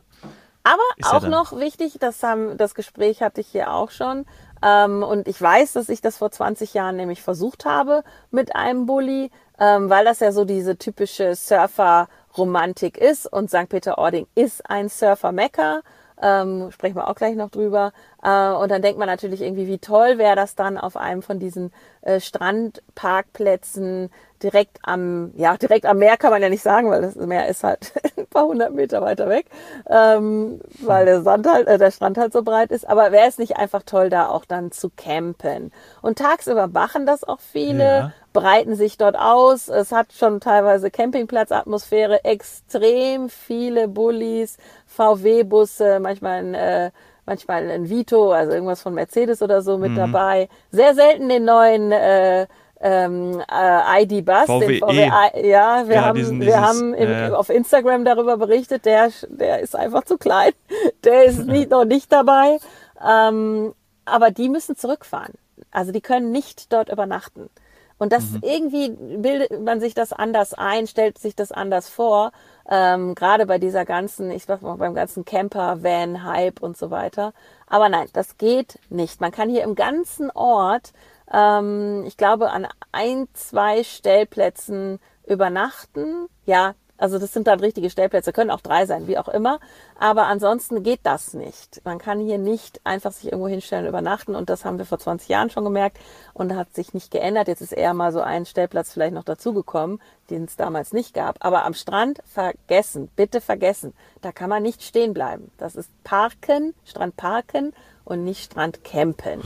Aber 0.62 0.82
ja 0.98 1.12
auch 1.12 1.20
dann- 1.22 1.30
noch 1.30 1.58
wichtig, 1.58 1.96
das, 1.98 2.22
haben, 2.22 2.56
das 2.56 2.74
Gespräch 2.74 3.22
hatte 3.22 3.40
ich 3.40 3.48
hier 3.48 3.72
auch 3.72 3.90
schon. 3.90 4.26
Ähm, 4.62 5.02
und 5.02 5.28
ich 5.28 5.40
weiß, 5.40 5.72
dass 5.72 5.88
ich 5.88 6.00
das 6.00 6.18
vor 6.18 6.30
20 6.30 6.72
Jahren 6.74 6.96
nämlich 6.96 7.20
versucht 7.22 7.64
habe 7.64 8.02
mit 8.30 8.54
einem 8.56 8.86
Bulli, 8.86 9.30
ähm, 9.58 9.90
weil 9.90 10.04
das 10.04 10.20
ja 10.20 10.32
so 10.32 10.44
diese 10.44 10.76
typische 10.78 11.34
Surfer-Romantik 11.34 12.98
ist. 12.98 13.30
Und 13.30 13.50
St. 13.50 13.68
Peter-Ording 13.68 14.26
ist 14.34 14.68
ein 14.68 14.88
Surfer-Mecker. 14.88 15.82
Ähm, 16.22 16.70
sprechen 16.70 16.96
wir 16.96 17.08
auch 17.08 17.14
gleich 17.14 17.36
noch 17.36 17.50
drüber. 17.50 17.92
Äh, 18.22 18.50
und 18.50 18.70
dann 18.70 18.82
denkt 18.82 18.98
man 18.98 19.08
natürlich 19.08 19.42
irgendwie, 19.42 19.66
wie 19.66 19.78
toll 19.78 20.18
wäre 20.18 20.36
das 20.36 20.54
dann 20.54 20.78
auf 20.78 20.96
einem 20.96 21.22
von 21.22 21.38
diesen 21.38 21.72
äh, 22.02 22.20
Strandparkplätzen 22.20 24.10
direkt 24.44 24.78
am, 24.82 25.32
ja, 25.36 25.56
direkt 25.56 25.86
am 25.86 25.98
Meer 25.98 26.16
kann 26.16 26.30
man 26.30 26.42
ja 26.42 26.48
nicht 26.50 26.62
sagen, 26.62 26.90
weil 26.90 27.02
das 27.02 27.16
Meer 27.16 27.48
ist 27.48 27.64
halt 27.64 27.92
ein 28.16 28.26
paar 28.28 28.44
hundert 28.46 28.72
Meter 28.74 29.02
weiter 29.02 29.28
weg, 29.28 29.46
ähm, 29.88 30.60
weil 30.80 31.06
der 31.06 31.22
Sand 31.22 31.48
halt, 31.48 31.66
äh, 31.66 31.78
der 31.78 31.90
Strand 31.90 32.18
halt 32.18 32.32
so 32.32 32.42
breit 32.42 32.70
ist. 32.70 32.88
Aber 32.88 33.10
wäre 33.10 33.26
es 33.26 33.38
nicht 33.38 33.56
einfach 33.56 33.82
toll, 33.82 34.10
da 34.10 34.28
auch 34.28 34.44
dann 34.44 34.70
zu 34.70 34.90
campen? 34.96 35.72
Und 36.02 36.18
tagsüber 36.18 36.68
machen 36.68 37.06
das 37.06 37.24
auch 37.24 37.40
viele, 37.40 37.84
Ja. 37.84 38.12
breiten 38.32 38.74
sich 38.76 38.98
dort 38.98 39.16
aus. 39.18 39.68
Es 39.68 39.90
hat 39.92 40.12
schon 40.12 40.40
teilweise 40.40 40.90
Campingplatzatmosphäre, 40.90 42.24
extrem 42.24 43.28
viele 43.28 43.88
Bullis, 43.88 44.58
VW-Busse, 44.86 46.00
manchmal 46.00 46.38
ein, 46.40 46.54
äh, 46.54 46.90
manchmal 47.26 47.70
ein 47.70 47.88
Vito, 47.88 48.32
also 48.32 48.52
irgendwas 48.52 48.82
von 48.82 48.94
Mercedes 48.94 49.40
oder 49.42 49.62
so 49.62 49.76
Mhm. 49.76 49.80
mit 49.82 49.96
dabei. 49.96 50.48
Sehr 50.70 50.94
selten 50.94 51.28
den 51.28 51.44
neuen 51.44 51.90
äh, 51.92 52.46
ähm, 52.86 53.40
äh, 53.50 54.02
ID-Bus, 54.02 54.46
den 54.60 54.78
VWE. 54.78 54.78
VW, 54.80 55.48
ja, 55.48 55.88
wir 55.88 55.94
Ja, 55.94 56.02
haben, 56.02 56.16
diesen- 56.16 56.40
wir 56.40 56.60
haben 56.60 56.92
im, 56.92 57.10
äh, 57.10 57.30
auf 57.30 57.48
Instagram 57.48 58.04
darüber 58.04 58.36
berichtet, 58.36 58.84
der, 58.84 59.10
der 59.28 59.60
ist 59.60 59.74
einfach 59.74 60.04
zu 60.04 60.18
klein, 60.18 60.52
der 61.04 61.24
ist 61.24 61.46
nicht, 61.46 61.70
noch 61.70 61.84
nicht 61.86 62.12
dabei, 62.12 62.58
ähm, 63.02 63.72
aber 64.04 64.30
die 64.30 64.50
müssen 64.50 64.76
zurückfahren. 64.76 65.32
Also 65.70 65.92
die 65.92 66.02
können 66.02 66.30
nicht 66.30 66.72
dort 66.72 66.90
übernachten. 66.92 67.48
Und 67.96 68.12
das 68.12 68.24
Mhm. 68.32 68.40
irgendwie 68.42 68.88
bildet 68.90 69.62
man 69.62 69.80
sich 69.80 69.94
das 69.94 70.12
anders 70.12 70.52
ein, 70.52 70.86
stellt 70.86 71.16
sich 71.16 71.34
das 71.36 71.52
anders 71.52 71.88
vor. 71.88 72.32
Ähm, 72.68 73.14
gerade 73.14 73.46
bei 73.46 73.58
dieser 73.58 73.84
ganzen, 73.84 74.30
ich 74.30 74.44
sag 74.44 74.62
mal, 74.62 74.76
beim 74.76 74.94
ganzen 74.94 75.24
Camper-Van-Hype 75.24 76.60
und 76.60 76.76
so 76.76 76.90
weiter. 76.90 77.32
Aber 77.66 77.88
nein, 77.88 78.08
das 78.12 78.36
geht 78.36 78.78
nicht. 78.90 79.20
Man 79.20 79.30
kann 79.32 79.48
hier 79.48 79.62
im 79.62 79.74
ganzen 79.74 80.30
Ort, 80.32 80.92
ähm, 81.34 82.04
ich 82.06 82.16
glaube, 82.16 82.50
an 82.50 82.68
ein, 82.92 83.28
zwei 83.32 83.82
Stellplätzen 83.82 85.00
übernachten. 85.26 86.28
Ja, 86.46 86.74
also 86.96 87.18
das 87.18 87.32
sind 87.32 87.48
dann 87.48 87.58
richtige 87.58 87.90
Stellplätze, 87.90 88.32
können 88.32 88.50
auch 88.50 88.60
drei 88.60 88.86
sein, 88.86 89.08
wie 89.08 89.18
auch 89.18 89.28
immer. 89.28 89.58
Aber 89.98 90.26
ansonsten 90.26 90.84
geht 90.84 91.00
das 91.02 91.34
nicht. 91.34 91.80
Man 91.84 91.98
kann 91.98 92.20
hier 92.20 92.38
nicht 92.38 92.80
einfach 92.84 93.10
sich 93.10 93.26
irgendwo 93.26 93.48
hinstellen 93.48 93.84
und 93.84 93.88
übernachten. 93.88 94.36
Und 94.36 94.48
das 94.48 94.64
haben 94.64 94.78
wir 94.78 94.86
vor 94.86 95.00
20 95.00 95.28
Jahren 95.28 95.50
schon 95.50 95.64
gemerkt 95.64 95.98
und 96.34 96.54
hat 96.54 96.72
sich 96.72 96.94
nicht 96.94 97.10
geändert. 97.10 97.48
Jetzt 97.48 97.62
ist 97.62 97.72
eher 97.72 97.94
mal 97.94 98.12
so 98.12 98.20
ein 98.20 98.46
Stellplatz 98.46 98.92
vielleicht 98.92 99.14
noch 99.14 99.24
dazugekommen, 99.24 100.00
den 100.30 100.44
es 100.44 100.56
damals 100.56 100.92
nicht 100.92 101.14
gab. 101.14 101.44
Aber 101.44 101.64
am 101.64 101.74
Strand 101.74 102.20
vergessen, 102.26 103.10
bitte 103.16 103.40
vergessen. 103.40 103.92
Da 104.22 104.30
kann 104.30 104.48
man 104.48 104.62
nicht 104.62 104.82
stehen 104.82 105.14
bleiben. 105.14 105.50
Das 105.58 105.74
ist 105.74 105.90
Parken, 106.04 106.74
Strand 106.84 107.16
parken 107.16 107.72
und 108.04 108.22
nicht 108.22 108.52
Strand 108.52 108.84
campen. 108.84 109.42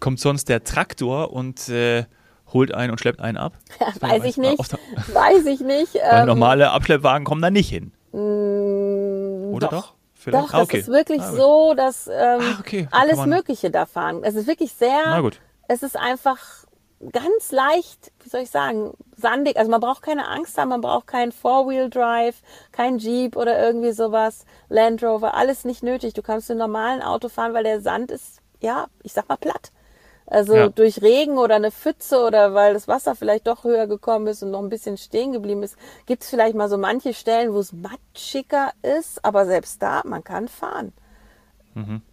Kommt 0.00 0.20
sonst 0.20 0.48
der 0.48 0.64
Traktor 0.64 1.32
und 1.32 1.68
äh, 1.68 2.04
holt 2.52 2.72
einen 2.74 2.90
und 2.92 2.98
schleppt 3.00 3.20
einen 3.20 3.36
ab? 3.36 3.54
Wäre 3.78 3.92
Weiß 4.20 4.24
ich 4.24 4.36
nicht. 4.36 4.58
oft- 4.58 4.78
Weiß 5.12 5.46
ich 5.46 5.60
nicht. 5.60 5.94
Weil 5.94 6.20
Ähm, 6.20 6.26
normale 6.26 6.70
Abschleppwagen 6.70 7.24
kommen 7.24 7.42
da 7.42 7.50
nicht 7.50 7.68
hin. 7.70 7.92
mh, 8.12 9.54
Oder 9.54 9.68
doch? 9.68 9.94
Vielleicht? 10.14 10.48
Doch, 10.48 10.54
Ah, 10.54 10.58
es 10.58 10.64
okay. 10.64 10.78
ist 10.80 10.88
wirklich 10.88 11.22
Ah, 11.22 11.32
so, 11.32 11.74
dass 11.74 12.08
ähm, 12.08 12.40
Ah, 12.40 12.56
okay. 12.60 12.88
Da 12.90 12.98
alles 12.98 13.24
Mögliche 13.26 13.70
da 13.70 13.86
fahren. 13.86 14.22
Es 14.24 14.34
ist 14.34 14.46
wirklich 14.48 14.72
sehr, 14.72 15.00
Na 15.06 15.20
gut. 15.20 15.40
es 15.68 15.82
ist 15.84 15.96
einfach 15.96 16.38
ganz 17.12 17.52
leicht, 17.52 18.10
wie 18.24 18.28
soll 18.28 18.40
ich 18.40 18.50
sagen, 18.50 18.94
sandig. 19.16 19.56
Also 19.56 19.70
man 19.70 19.80
braucht 19.80 20.02
keine 20.02 20.26
Angst 20.26 20.58
haben, 20.58 20.70
man 20.70 20.80
braucht 20.80 21.06
keinen 21.06 21.30
Four-Wheel-Drive, 21.30 22.42
kein 22.72 22.98
Jeep 22.98 23.36
oder 23.36 23.64
irgendwie 23.64 23.92
sowas, 23.92 24.44
Land 24.68 25.04
Rover, 25.04 25.34
alles 25.34 25.64
nicht 25.64 25.84
nötig. 25.84 26.14
Du 26.14 26.22
kannst 26.22 26.48
mit 26.48 26.56
einem 26.60 26.72
normalen 26.72 27.00
Auto 27.02 27.28
fahren, 27.28 27.54
weil 27.54 27.62
der 27.62 27.80
Sand 27.80 28.10
ist, 28.10 28.40
ja, 28.60 28.88
ich 29.04 29.12
sag 29.12 29.28
mal 29.28 29.36
platt. 29.36 29.70
Also 30.30 30.54
Ja. 30.54 30.68
durch 30.68 31.00
Regen 31.02 31.38
oder 31.38 31.56
eine 31.56 31.70
Pfütze 31.70 32.22
oder 32.22 32.52
weil 32.54 32.74
das 32.74 32.86
Wasser 32.86 33.14
vielleicht 33.14 33.46
doch 33.46 33.64
höher 33.64 33.86
gekommen 33.86 34.26
ist 34.26 34.42
und 34.42 34.50
noch 34.50 34.62
ein 34.62 34.68
bisschen 34.68 34.98
stehen 34.98 35.32
geblieben 35.32 35.62
ist, 35.62 35.76
gibt 36.06 36.22
es 36.22 36.28
vielleicht 36.30 36.54
mal 36.54 36.68
so 36.68 36.76
manche 36.76 37.14
Stellen, 37.14 37.54
wo 37.54 37.58
es 37.58 37.72
matschiger 37.72 38.70
ist, 38.82 39.24
aber 39.24 39.46
selbst 39.46 39.82
da, 39.82 40.02
man 40.04 40.22
kann 40.24 40.48
fahren. 40.48 40.92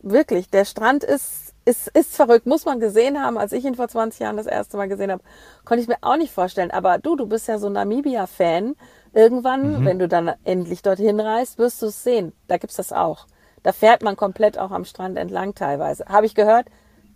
Wirklich, 0.01 0.49
der 0.49 0.63
Strand 0.63 1.04
ist, 1.04 1.54
ist, 1.65 1.88
ist 1.89 2.15
verrückt, 2.15 2.45
muss 2.45 2.65
man 2.65 2.80
gesehen 2.80 3.19
haben. 3.21 3.38
Als 3.38 3.51
ich 3.51 3.65
ihn 3.65 3.73
vor 3.75 3.88
20 3.88 4.19
Jahren 4.19 4.38
das 4.38 4.45
erste 4.45 4.78
Mal 4.78 4.88
gesehen 4.88 5.12
habe, 5.12 5.23
konnte 5.65 5.82
ich 5.82 5.88
mir 5.88 5.97
auch 6.01 6.17
nicht 6.17 6.32
vorstellen. 6.32 6.69
Aber 6.69 6.99
du, 6.99 7.15
du 7.15 7.25
bist 7.25 7.47
ja 7.47 7.58
so 7.58 7.67
Namibia-Fan. 7.69 8.75
Irgendwann, 9.13 9.84
wenn 9.86 9.97
du 9.97 10.08
dann 10.08 10.34
endlich 10.43 10.84
dorthin 10.84 11.19
reist, 11.19 11.58
wirst 11.58 11.82
du 11.82 11.88
es 11.88 12.04
sehen. 12.04 12.34
Da 12.47 12.58
gibt's 12.58 12.75
das 12.75 12.93
auch. 12.93 13.25
Da 13.63 13.71
fährt 13.71 14.04
man 14.04 14.15
komplett 14.15 14.60
auch 14.60 14.69
am 14.71 14.86
Strand 14.86 15.17
entlang 15.17 15.56
teilweise. 15.56 16.06
Habe 16.06 16.28
ich 16.28 16.36
gehört. 16.36 16.67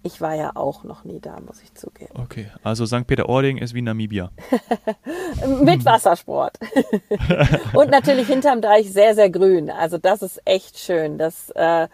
Ich 0.02 0.22
war 0.22 0.34
ja 0.34 0.52
auch 0.56 0.86
noch 0.86 1.04
nie 1.04 1.20
da, 1.20 1.40
muss 1.46 1.62
ich 1.62 1.74
zugeben. 1.74 2.14
Okay, 2.18 2.48
also 2.64 2.86
St. 2.86 3.06
Peter-Ording 3.06 3.58
ist 3.58 3.74
wie 3.74 3.82
Namibia. 3.82 4.32
Mit 5.62 5.84
Wassersport. 5.84 6.58
und 7.74 7.92
natürlich 7.92 8.28
hinterm 8.28 8.62
Deich 8.62 8.92
sehr, 8.94 9.14
sehr 9.14 9.30
grün. 9.30 9.70
Also 9.70 9.98
das 9.98 10.22
ist 10.22 10.42
echt 10.46 10.80
schön. 10.80 11.18
Das, 11.18 11.50
äh, 11.50 11.88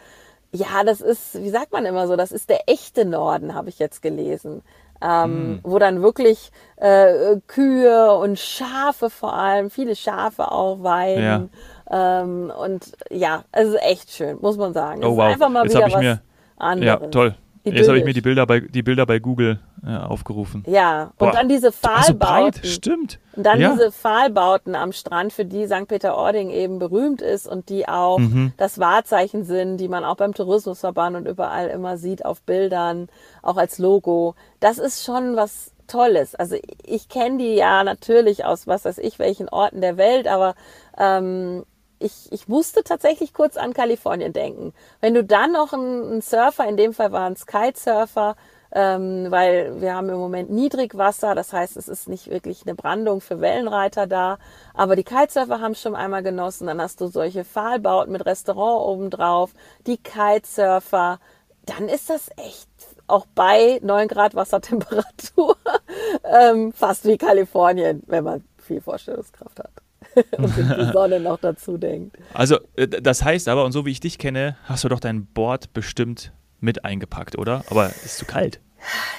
ja, 0.52 0.84
das 0.86 1.02
ist, 1.02 1.42
wie 1.42 1.50
sagt 1.50 1.72
man 1.72 1.86
immer 1.86 2.08
so, 2.08 2.16
das 2.16 2.32
ist 2.32 2.50
der 2.50 2.70
echte 2.70 3.06
Norden, 3.06 3.56
habe 3.56 3.70
ich 3.70 3.80
jetzt 3.80 4.04
gelesen. 4.04 4.62
Ähm, 5.02 5.60
Wo 5.64 5.80
dann 5.80 6.02
wirklich 6.02 6.52
äh, 6.78 7.38
Kühe 7.48 8.14
und 8.16 8.40
Schafe 8.40 9.10
vor 9.10 9.34
allem, 9.34 9.70
viele 9.70 9.96
Schafe 9.96 10.52
auch 10.52 10.84
weiden. 10.84 11.50
Ähm, 11.90 12.52
und 12.58 12.94
ja, 13.10 13.44
es 13.52 13.70
ist 13.70 13.82
echt 13.82 14.12
schön, 14.12 14.38
muss 14.42 14.58
man 14.58 14.74
sagen. 14.74 15.04
Oh 15.04 15.18
wow, 15.18 15.26
einfach 15.26 15.50
mal 15.50 15.64
jetzt 15.64 15.76
wieder 15.76 15.92
was 15.92 16.02
mir, 16.02 16.22
anderes. 16.58 17.02
ja 17.02 17.08
toll. 17.08 17.36
Jetzt 17.74 17.88
habe 17.88 17.98
ich 17.98 18.06
mir 18.06 18.14
die 18.14 18.20
Idyllisch. 18.20 18.24
Bilder 18.24 18.46
bei, 18.46 18.60
die 18.60 18.84
Bilder 18.84 19.06
bei 19.06 19.20
Google 19.20 19.60
äh, 19.86 19.96
aufgerufen. 19.98 20.64
Ja, 20.68 21.04
und 21.04 21.18
Boah, 21.18 21.32
dann 21.32 21.50
diese 21.50 21.68
Also 21.68 21.78
Pfahlbauten. 21.80 22.64
stimmt. 22.64 23.20
Und 23.36 23.46
dann 23.46 23.60
ja. 23.60 23.72
diese 23.74 23.92
Pfahlbauten 23.92 24.76
am 24.76 24.92
Strand, 24.92 25.34
für 25.34 25.46
die 25.46 25.66
St. 25.66 25.88
Peter-Ording 25.88 26.50
eben 26.52 26.80
berühmt 26.80 27.22
ist 27.22 27.48
und 27.48 27.70
die 27.70 27.88
auch 27.88 28.20
Mhm. 28.20 28.54
das 28.58 28.80
Wahrzeichen 28.80 29.44
sind, 29.44 29.78
die 29.78 29.88
man 29.88 30.06
auch 30.06 30.16
beim 30.16 30.34
Tourismusverband 30.34 31.16
und 31.18 31.28
überall 31.28 31.68
immer 31.70 31.98
sieht 31.98 32.24
auf 32.26 32.42
Bildern, 32.44 33.10
auch 33.42 33.58
als 33.58 33.78
Logo. 33.80 34.36
Das 34.60 34.78
ist 34.78 35.04
schon 35.04 35.36
was 35.36 35.72
Tolles. 35.88 36.34
Also 36.36 36.56
ich 36.84 37.10
kenne 37.10 37.38
die 37.38 37.56
ja 37.56 37.84
natürlich 37.84 38.44
aus 38.46 38.66
was 38.68 38.86
weiß 38.86 38.98
ich 39.00 39.20
welchen 39.20 39.50
Orten 39.50 39.82
der 39.82 39.98
Welt, 39.98 40.28
aber 40.28 40.56
ähm, 40.98 41.64
ich, 42.00 42.32
ich 42.32 42.48
musste 42.48 42.84
tatsächlich 42.84 43.34
kurz 43.34 43.58
an 43.58 43.74
Kalifornien 43.74 44.34
denken. 44.34 44.74
Wenn 45.02 45.14
du 45.14 45.24
dann 45.24 45.52
noch 45.52 45.74
einen, 45.74 46.22
Surfer, 46.22 46.68
in 46.68 46.78
dem 46.78 46.94
Fall 46.94 47.12
waren 47.12 47.34
es 47.34 47.46
Kitesurfer, 47.46 48.36
ähm, 48.72 49.28
weil 49.30 49.82
wir 49.82 49.96
haben 49.96 50.10
im 50.10 50.18
Moment 50.18 50.50
Niedrigwasser, 50.50 51.36
das 51.36 51.54
heißt, 51.54 51.78
es 51.78 51.88
ist 51.88 52.10
nicht 52.10 52.30
wirklich 52.30 52.64
eine 52.66 52.76
Brandung 52.76 53.22
für 53.22 53.40
Wellenreiter 53.40 54.08
da, 54.08 54.38
aber 54.74 54.96
die 54.96 55.04
Kitesurfer 55.04 55.62
haben 55.62 55.72
es 55.72 55.82
schon 55.82 55.96
einmal 55.96 56.24
genossen, 56.24 56.68
dann 56.68 56.82
hast 56.82 57.00
du 57.00 57.08
solche 57.08 57.46
Pfahlbauten 57.46 58.12
mit 58.12 58.26
Restaurant 58.26 58.86
obendrauf, 58.86 59.54
die 59.88 59.98
Kitesurfer, 59.98 61.20
dann 61.66 61.88
ist 61.88 62.10
das 62.10 62.30
echt 62.38 62.70
auch 63.08 63.26
bei 63.34 63.80
9 63.82 64.08
Grad 64.08 64.36
Wassertemperatur 64.36 65.58
ähm, 66.24 66.74
fast 66.74 67.06
wie 67.06 67.18
Kalifornien, 67.18 68.04
wenn 68.08 68.24
man 68.24 68.44
viel 68.58 68.82
Vorstellungskraft 68.82 69.60
hat 69.60 69.85
und 70.38 70.56
die 70.58 70.86
Sonne 70.94 71.20
noch 71.20 71.40
dazu 71.40 71.78
denkt. 71.78 72.18
Also, 72.34 72.58
äh, 72.76 72.88
das 72.88 73.24
heißt 73.24 73.48
aber, 73.48 73.66
und 73.66 73.72
so 73.72 73.86
wie 73.86 73.92
ich 73.92 74.00
dich 74.00 74.18
kenne, 74.18 74.58
hast 74.66 74.84
du 74.84 74.90
doch 74.90 75.00
dein 75.00 75.26
Board 75.26 75.74
bestimmt 75.74 76.32
mit 76.60 76.86
eingepackt, 76.86 77.38
oder? 77.38 77.64
Aber 77.70 77.88
ist 77.88 78.18
zu 78.18 78.26
kalt. 78.26 78.60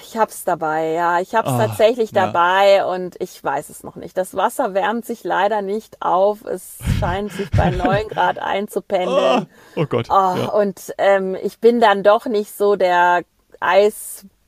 Ich 0.07 0.17
hab's 0.17 0.45
dabei, 0.45 0.93
ja. 0.93 1.21
Ich 1.21 1.35
hab's 1.35 1.49
Ah, 1.51 1.67
tatsächlich 1.67 2.13
ja. 2.13 2.27
dabei 2.27 2.85
und 2.85 3.17
ich 3.21 3.43
weiß 3.43 3.69
es 3.69 3.83
noch 3.83 3.97
nicht. 3.97 4.17
Das 4.17 4.37
Wasser 4.37 4.75
wärmt 4.75 5.05
sich 5.05 5.25
leider 5.25 5.61
nicht 5.61 6.03
auf. 6.03 6.45
Es 6.45 6.79
scheint 7.01 7.33
sich 7.33 7.51
bei 7.51 7.71
9 7.71 8.09
Grad 8.09 8.39
einzupendeln. 8.39 9.47
Oh, 9.75 9.81
oh 9.83 9.87
Gott. 9.87 10.07
Oh, 10.09 10.13
ja. 10.13 10.47
Und 10.51 10.95
ähm, 10.99 11.37
ich 11.43 11.59
bin 11.59 11.81
dann 11.81 12.05
doch 12.05 12.27
nicht 12.27 12.57
so 12.57 12.77
der 12.77 13.23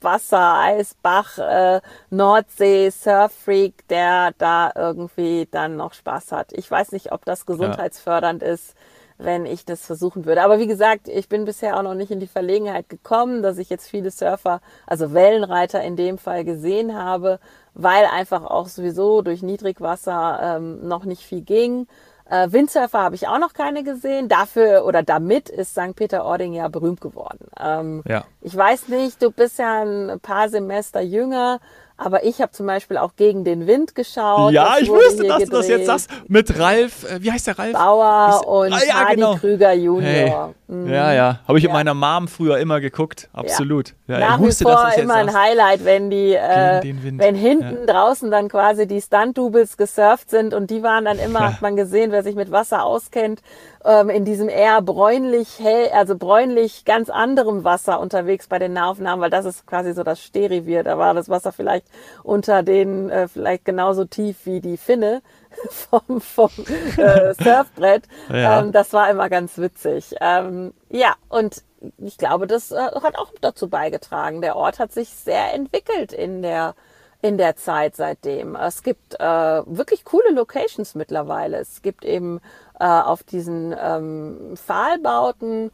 Eiswasser, 0.01 0.55
Eisbach, 0.61 1.39
äh, 1.39 1.81
Nordsee, 2.11 2.91
Surffreak, 2.91 3.87
der 3.89 4.33
da 4.39 4.73
irgendwie 4.75 5.49
dann 5.51 5.77
noch 5.77 5.93
Spaß 5.93 6.33
hat. 6.33 6.53
Ich 6.53 6.71
weiß 6.71 6.93
nicht, 6.93 7.13
ob 7.13 7.25
das 7.25 7.47
gesundheitsfördernd 7.47 8.43
ist. 8.43 8.75
wenn 9.21 9.47
ich 9.47 9.65
das 9.65 9.85
versuchen 9.85 10.27
würde. 10.27 10.45
Aber 10.45 10.61
wie 10.61 10.69
gesagt, 10.69 11.09
ich 11.09 11.29
bin 11.29 11.45
bisher 11.45 11.77
auch 11.77 11.83
noch 11.83 11.95
nicht 11.95 12.13
in 12.13 12.21
die 12.21 12.29
Verlegenheit 12.29 12.89
gekommen, 12.89 13.43
dass 13.43 13.59
ich 13.59 13.69
jetzt 13.69 13.89
viele 13.89 14.13
Surfer, 14.13 14.61
also 14.87 15.13
Wellenreiter 15.13 15.83
in 15.83 15.97
dem 15.97 16.19
Fall 16.19 16.45
gesehen 16.45 16.95
habe, 16.97 17.41
weil 17.75 18.05
einfach 18.07 18.45
auch 18.45 18.69
sowieso 18.69 19.23
durch 19.23 19.43
Niedrigwasser 19.43 20.39
ähm, 20.59 20.87
noch 20.87 21.05
nicht 21.05 21.23
viel 21.23 21.41
ging. 21.43 21.89
Äh, 22.31 22.53
Windsurfer 22.53 22.99
habe 22.99 23.15
ich 23.15 23.27
auch 23.27 23.39
noch 23.39 23.53
keine 23.53 23.83
gesehen. 23.83 24.29
Dafür 24.29 24.85
oder 24.85 25.03
damit 25.03 25.49
ist 25.49 25.73
St. 25.73 25.95
Peter-Ording 25.97 26.53
ja 26.53 26.69
berühmt 26.69 27.01
geworden. 27.01 27.47
Ähm, 27.59 28.03
ja. 28.07 28.25
Ich 28.41 28.57
weiß 28.57 28.89
nicht, 28.89 29.23
du 29.23 29.31
bist 29.31 29.59
ja 29.59 29.83
ein 29.83 30.21
paar 30.21 30.49
Semester 30.49 31.01
jünger. 31.01 31.61
Aber 32.01 32.25
ich 32.25 32.41
habe 32.41 32.53
zum 32.53 32.67
Beispiel 32.67 32.97
auch 32.97 33.17
gegen 33.17 33.43
den 33.43 33.67
Wind 33.67 33.97
geschaut. 33.97 34.53
Ja, 34.53 34.77
ich 34.81 34.89
wusste, 34.89 35.25
dass 35.25 35.41
gedreht. 35.41 35.49
du 35.49 35.57
das 35.57 35.69
jetzt 35.69 35.87
sagst. 35.87 36.11
Mit 36.29 36.57
Ralf, 36.57 37.05
äh, 37.11 37.21
wie 37.21 37.33
heißt 37.33 37.49
der 37.49 37.59
Ralf? 37.59 37.73
Bauer 37.73 38.47
und 38.47 38.73
ah, 38.73 38.79
ja, 38.87 38.95
Hardy 38.95 39.15
genau. 39.17 39.35
Krüger 39.35 39.73
Junior. 39.73 40.03
Hey. 40.03 40.33
Mhm. 40.69 40.93
Ja, 40.93 41.13
ja. 41.13 41.41
Habe 41.49 41.59
ich 41.59 41.65
ja. 41.65 41.71
mit 41.71 41.75
meiner 41.75 41.95
Mom 41.95 42.29
früher 42.29 42.59
immer 42.59 42.81
geguckt. 42.81 43.29
Absolut. 43.33 43.95
Ja. 44.07 44.21
Ja, 44.21 44.31
Nach 44.31 44.39
wusste, 44.39 44.65
wie 44.65 44.71
vor 44.71 44.93
immer 44.97 45.15
ein 45.15 45.35
Highlight, 45.35 45.85
wenn 45.85 46.09
die, 46.09 46.35
äh, 46.35 46.81
wenn 47.17 47.35
hinten 47.35 47.87
draußen 47.87 48.31
dann 48.31 48.49
quasi 48.49 48.87
die 48.87 49.01
Stunt-Doubles 49.01 49.77
gesurft 49.77 50.31
sind 50.31 50.55
und 50.55 50.71
die 50.71 50.85
waren 50.85 51.05
dann 51.05 51.19
immer, 51.19 51.53
hat 51.53 51.63
man 51.63 51.75
gesehen, 51.75 52.13
wer 52.13 52.23
sich 52.23 52.37
mit 52.37 52.53
Wasser 52.53 52.85
auskennt, 52.85 53.43
ähm, 53.85 54.11
in 54.11 54.25
diesem 54.25 54.49
eher 54.49 54.83
bräunlich 54.83 55.59
hell, 55.59 55.91
also 55.93 56.17
bräunlich 56.17 56.85
ganz 56.85 57.11
anderem 57.11 57.65
Wasser 57.65 58.01
unterwegs 58.01 58.49
bei 58.49 58.59
den 58.59 58.73
Nahaufnahmen, 58.73 59.21
weil 59.21 59.31
das 59.31 59.45
ist 59.45 59.67
quasi 59.67 59.93
so 59.93 60.03
das 60.03 60.23
Stehrevier. 60.23 60.83
Da 60.83 60.99
war 60.99 61.15
das 61.15 61.29
Wasser 61.29 61.53
vielleicht 61.53 61.87
unter 62.23 62.63
den, 62.63 63.11
äh, 63.11 63.29
vielleicht 63.29 63.65
genauso 63.65 64.05
tief 64.05 64.45
wie 64.45 64.61
die 64.61 64.77
Finne 64.77 65.23
vom, 65.71 66.21
vom 66.21 66.51
äh, 66.97 67.35
Surfbrett. 67.43 68.05
Ja. 68.29 68.61
Ähm, 68.61 68.73
das 68.73 68.93
war 68.93 69.11
immer 69.11 69.29
ganz 69.29 69.59
witzig. 69.59 70.15
Ähm, 70.21 70.73
ja, 70.91 71.15
und 71.29 71.63
ich 71.99 72.19
glaube, 72.19 72.47
das 72.47 72.73
äh, 72.73 72.77
hat 72.77 73.17
auch 73.17 73.33
dazu 73.41 73.69
beigetragen. 73.69 74.41
Der 74.41 74.57
Ort 74.57 74.79
hat 74.79 74.93
sich 74.93 75.11
sehr 75.11 75.55
entwickelt 75.55 76.13
in 76.13 76.43
der 76.43 76.75
in 77.21 77.37
der 77.37 77.57
Zeit 77.57 77.97
seitdem. 77.97 78.55
Es 78.55 78.83
gibt 78.83 79.19
äh, 79.19 79.23
wirklich 79.25 80.05
coole 80.05 80.31
Locations 80.31 80.95
mittlerweile. 80.95 81.59
Es 81.59 81.83
gibt 81.83 82.05
eben 82.05 82.41
äh, 82.81 82.85
auf 82.85 83.23
diesen 83.23 83.75
ähm, 83.79 84.55
Pfahlbauten 84.57 85.71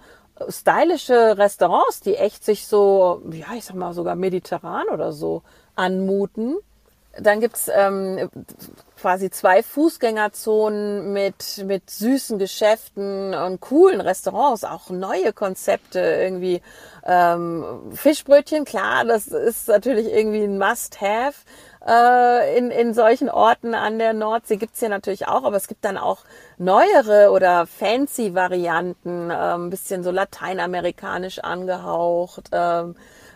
stylische 0.48 1.38
Restaurants, 1.38 2.00
die 2.00 2.16
echt 2.16 2.44
sich 2.44 2.66
so, 2.66 3.22
ja, 3.30 3.46
ich 3.56 3.64
sag 3.64 3.76
mal 3.76 3.92
sogar 3.92 4.16
mediterran 4.16 4.88
oder 4.92 5.12
so 5.12 5.42
anmuten. 5.76 6.56
Dann 7.16 7.38
gibt's 7.38 7.70
ähm, 7.72 8.28
quasi 9.00 9.30
zwei 9.30 9.62
Fußgängerzonen 9.62 11.12
mit, 11.12 11.64
mit 11.64 11.88
süßen 11.88 12.40
Geschäften 12.40 13.34
und 13.34 13.60
coolen 13.60 14.00
Restaurants, 14.00 14.64
auch 14.64 14.90
neue 14.90 15.32
Konzepte, 15.32 16.00
irgendwie 16.00 16.60
ähm, 17.06 17.92
Fischbrötchen, 17.92 18.64
klar, 18.64 19.04
das 19.04 19.28
ist 19.28 19.68
natürlich 19.68 20.08
irgendwie 20.08 20.42
ein 20.42 20.58
Must-Have 20.58 21.36
äh, 21.86 22.56
in, 22.56 22.70
in 22.70 22.94
solchen 22.94 23.28
Orten 23.28 23.74
an 23.74 23.98
der 23.98 24.12
Nordsee. 24.12 24.56
Gibt's 24.56 24.80
hier 24.80 24.88
natürlich 24.88 25.28
auch, 25.28 25.44
aber 25.44 25.56
es 25.56 25.68
gibt 25.68 25.84
dann 25.84 25.98
auch 25.98 26.20
neuere 26.58 27.30
oder 27.30 27.66
fancy 27.66 28.34
Varianten, 28.34 29.30
äh, 29.30 29.34
ein 29.34 29.70
bisschen 29.70 30.02
so 30.02 30.10
lateinamerikanisch 30.10 31.40
angehaucht. 31.40 32.52
Äh, 32.52 32.84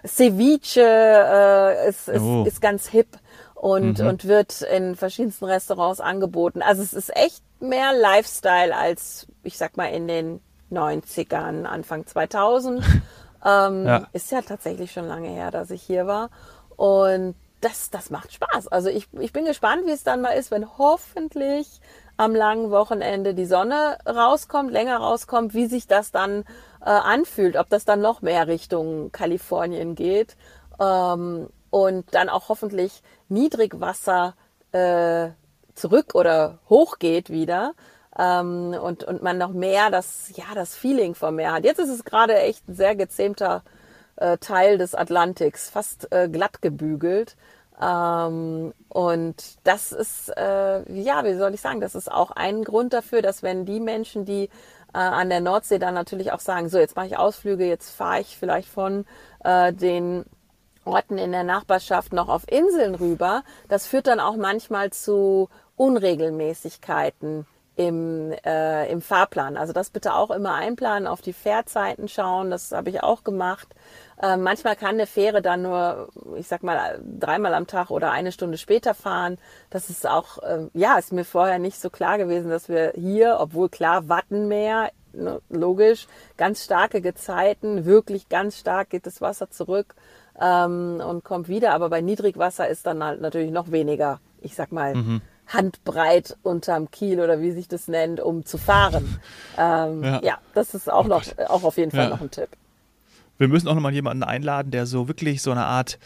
Ceviche 0.06 0.80
äh, 0.80 1.88
ist, 1.88 2.08
ist, 2.08 2.22
oh. 2.22 2.44
ist 2.46 2.60
ganz 2.60 2.88
hip 2.88 3.18
und, 3.54 3.98
mhm. 3.98 4.06
und 4.06 4.26
wird 4.26 4.62
in 4.62 4.96
verschiedensten 4.96 5.44
Restaurants 5.44 6.00
angeboten. 6.00 6.62
Also 6.62 6.82
es 6.82 6.92
ist 6.92 7.14
echt 7.16 7.42
mehr 7.60 7.92
Lifestyle 7.92 8.74
als, 8.74 9.26
ich 9.42 9.58
sag 9.58 9.76
mal, 9.76 9.86
in 9.86 10.06
den 10.06 10.40
90ern, 10.70 11.64
Anfang 11.64 12.06
2000. 12.06 12.84
ähm, 13.44 13.86
ja. 13.86 14.06
Ist 14.12 14.30
ja 14.30 14.42
tatsächlich 14.42 14.92
schon 14.92 15.06
lange 15.06 15.28
her, 15.28 15.50
dass 15.50 15.70
ich 15.70 15.82
hier 15.82 16.06
war. 16.06 16.30
Und 16.76 17.34
das, 17.60 17.90
das 17.90 18.10
macht 18.10 18.32
Spaß. 18.32 18.68
Also 18.68 18.88
ich, 18.88 19.08
ich 19.18 19.32
bin 19.32 19.44
gespannt, 19.44 19.86
wie 19.86 19.90
es 19.90 20.04
dann 20.04 20.20
mal 20.20 20.32
ist, 20.32 20.50
wenn 20.50 20.78
hoffentlich 20.78 21.80
am 22.16 22.34
langen 22.34 22.70
Wochenende 22.70 23.34
die 23.34 23.46
Sonne 23.46 23.98
rauskommt, 24.06 24.70
länger 24.70 24.98
rauskommt, 24.98 25.54
wie 25.54 25.66
sich 25.66 25.86
das 25.86 26.10
dann 26.10 26.44
äh, 26.80 26.90
anfühlt, 26.90 27.56
ob 27.56 27.68
das 27.68 27.84
dann 27.84 28.00
noch 28.00 28.22
mehr 28.22 28.48
Richtung 28.48 29.12
Kalifornien 29.12 29.94
geht. 29.94 30.36
Ähm, 30.80 31.48
und 31.70 32.14
dann 32.14 32.28
auch 32.28 32.48
hoffentlich 32.48 33.02
Niedrigwasser 33.28 34.34
äh, 34.72 35.28
zurück 35.74 36.14
oder 36.14 36.58
hochgeht 36.68 37.30
wieder 37.30 37.74
ähm, 38.18 38.74
und, 38.80 39.04
und 39.04 39.22
man 39.22 39.38
noch 39.38 39.52
mehr 39.52 39.90
das, 39.90 40.32
ja, 40.34 40.46
das 40.54 40.74
Feeling 40.74 41.14
vom 41.14 41.36
Meer 41.36 41.52
hat. 41.52 41.64
Jetzt 41.64 41.78
ist 41.78 41.90
es 41.90 42.04
gerade 42.04 42.38
echt 42.38 42.68
ein 42.68 42.74
sehr 42.74 42.96
gezähmter 42.96 43.62
äh, 44.18 44.38
Teil 44.38 44.78
des 44.78 44.94
Atlantiks, 44.94 45.70
fast 45.70 46.12
äh, 46.12 46.28
glatt 46.28 46.62
gebügelt. 46.62 47.36
Ähm, 47.80 48.74
und 48.88 49.36
das 49.64 49.92
ist, 49.92 50.30
äh, 50.36 50.92
ja, 50.92 51.24
wie 51.24 51.34
soll 51.34 51.54
ich 51.54 51.60
sagen, 51.60 51.80
das 51.80 51.94
ist 51.94 52.10
auch 52.10 52.30
ein 52.32 52.64
Grund 52.64 52.92
dafür, 52.92 53.22
dass 53.22 53.42
wenn 53.42 53.64
die 53.64 53.80
Menschen, 53.80 54.24
die 54.24 54.50
äh, 54.94 54.98
an 54.98 55.28
der 55.28 55.40
Nordsee 55.40 55.78
dann 55.78 55.94
natürlich 55.94 56.32
auch 56.32 56.40
sagen, 56.40 56.68
so 56.68 56.78
jetzt 56.78 56.96
mache 56.96 57.06
ich 57.06 57.18
Ausflüge, 57.18 57.66
jetzt 57.66 57.90
fahre 57.90 58.20
ich 58.20 58.36
vielleicht 58.36 58.68
von 58.68 59.04
äh, 59.44 59.72
den 59.72 60.24
Orten 60.84 61.18
in 61.18 61.32
der 61.32 61.44
Nachbarschaft 61.44 62.12
noch 62.12 62.28
auf 62.28 62.50
Inseln 62.50 62.94
rüber. 62.94 63.42
Das 63.68 63.86
führt 63.86 64.06
dann 64.06 64.20
auch 64.20 64.36
manchmal 64.36 64.90
zu 64.90 65.48
Unregelmäßigkeiten 65.76 67.46
im, 67.78 68.32
äh, 68.44 68.90
im 68.90 69.00
Fahrplan. 69.00 69.56
Also 69.56 69.72
das 69.72 69.90
bitte 69.90 70.14
auch 70.14 70.32
immer 70.32 70.54
einplanen, 70.54 71.06
auf 71.06 71.22
die 71.22 71.32
Fährzeiten 71.32 72.08
schauen. 72.08 72.50
Das 72.50 72.72
habe 72.72 72.90
ich 72.90 73.04
auch 73.04 73.22
gemacht. 73.22 73.68
Äh, 74.20 74.36
manchmal 74.36 74.74
kann 74.74 74.96
eine 74.96 75.06
Fähre 75.06 75.42
dann 75.42 75.62
nur, 75.62 76.08
ich 76.36 76.48
sag 76.48 76.64
mal, 76.64 77.00
dreimal 77.00 77.54
am 77.54 77.68
Tag 77.68 77.90
oder 77.90 78.10
eine 78.10 78.32
Stunde 78.32 78.58
später 78.58 78.94
fahren. 78.94 79.38
Das 79.70 79.90
ist 79.90 80.08
auch, 80.08 80.38
äh, 80.42 80.66
ja, 80.74 80.98
ist 80.98 81.12
mir 81.12 81.24
vorher 81.24 81.60
nicht 81.60 81.80
so 81.80 81.88
klar 81.88 82.18
gewesen, 82.18 82.50
dass 82.50 82.68
wir 82.68 82.94
hier, 82.96 83.36
obwohl 83.38 83.68
klar 83.68 84.08
Wattenmeer, 84.08 84.90
ne, 85.12 85.40
logisch, 85.48 86.08
ganz 86.36 86.64
starke 86.64 87.00
Gezeiten, 87.00 87.84
wirklich 87.84 88.28
ganz 88.28 88.58
stark 88.58 88.90
geht 88.90 89.06
das 89.06 89.20
Wasser 89.20 89.50
zurück 89.50 89.94
ähm, 90.40 91.00
und 91.06 91.22
kommt 91.22 91.46
wieder. 91.46 91.74
Aber 91.74 91.90
bei 91.90 92.00
Niedrigwasser 92.00 92.66
ist 92.66 92.86
dann 92.86 93.04
halt 93.04 93.20
natürlich 93.20 93.52
noch 93.52 93.70
weniger, 93.70 94.18
ich 94.40 94.56
sag 94.56 94.72
mal, 94.72 94.96
mhm. 94.96 95.22
Handbreit 95.48 96.36
unterm 96.42 96.90
Kiel 96.90 97.20
oder 97.20 97.40
wie 97.40 97.50
sich 97.52 97.68
das 97.68 97.88
nennt, 97.88 98.20
um 98.20 98.44
zu 98.44 98.58
fahren. 98.58 99.18
Ähm, 99.60 100.04
ja. 100.04 100.20
ja. 100.22 100.38
das 100.54 100.72
ist 100.72 100.88
auch 100.88 101.06
oh 101.06 101.08
noch, 101.08 101.24
auch 101.48 101.64
auf 101.64 101.78
jeden 101.78 101.90
Fall 101.90 102.04
ja. 102.04 102.10
noch 102.10 102.20
ein 102.20 102.30
Tipp. 102.30 102.48
Wir 103.38 103.48
müssen 103.48 103.66
auch 103.66 103.74
noch 103.74 103.82
mal 103.82 103.92
jemanden 103.92 104.22
einladen, 104.22 104.70
der 104.70 104.86
so 104.86 105.08
wirklich 105.08 105.42
so 105.42 105.50
eine 105.50 105.64
Art, 105.64 105.98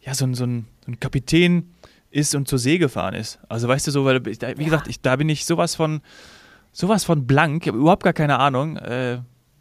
ja, 0.00 0.14
so, 0.14 0.32
so, 0.34 0.44
ein, 0.44 0.68
so 0.86 0.92
ein 0.92 1.00
Kapitän 1.00 1.74
ist 2.12 2.36
und 2.36 2.46
zur 2.46 2.60
See 2.60 2.78
gefahren 2.78 3.14
ist. 3.14 3.40
Also 3.48 3.66
weißt 3.66 3.88
du 3.88 3.90
so, 3.90 4.04
weil, 4.04 4.24
wie 4.24 4.30
ja. 4.30 4.52
gesagt, 4.52 4.86
ich, 4.86 5.00
da 5.00 5.16
bin 5.16 5.28
ich 5.28 5.46
sowas 5.46 5.74
von, 5.74 6.00
sowas 6.70 7.02
von 7.02 7.26
blank, 7.26 7.62
ich 7.64 7.68
habe 7.68 7.78
überhaupt 7.78 8.04
gar 8.04 8.12
keine 8.12 8.38
Ahnung. 8.38 8.76
Äh, 8.76 9.18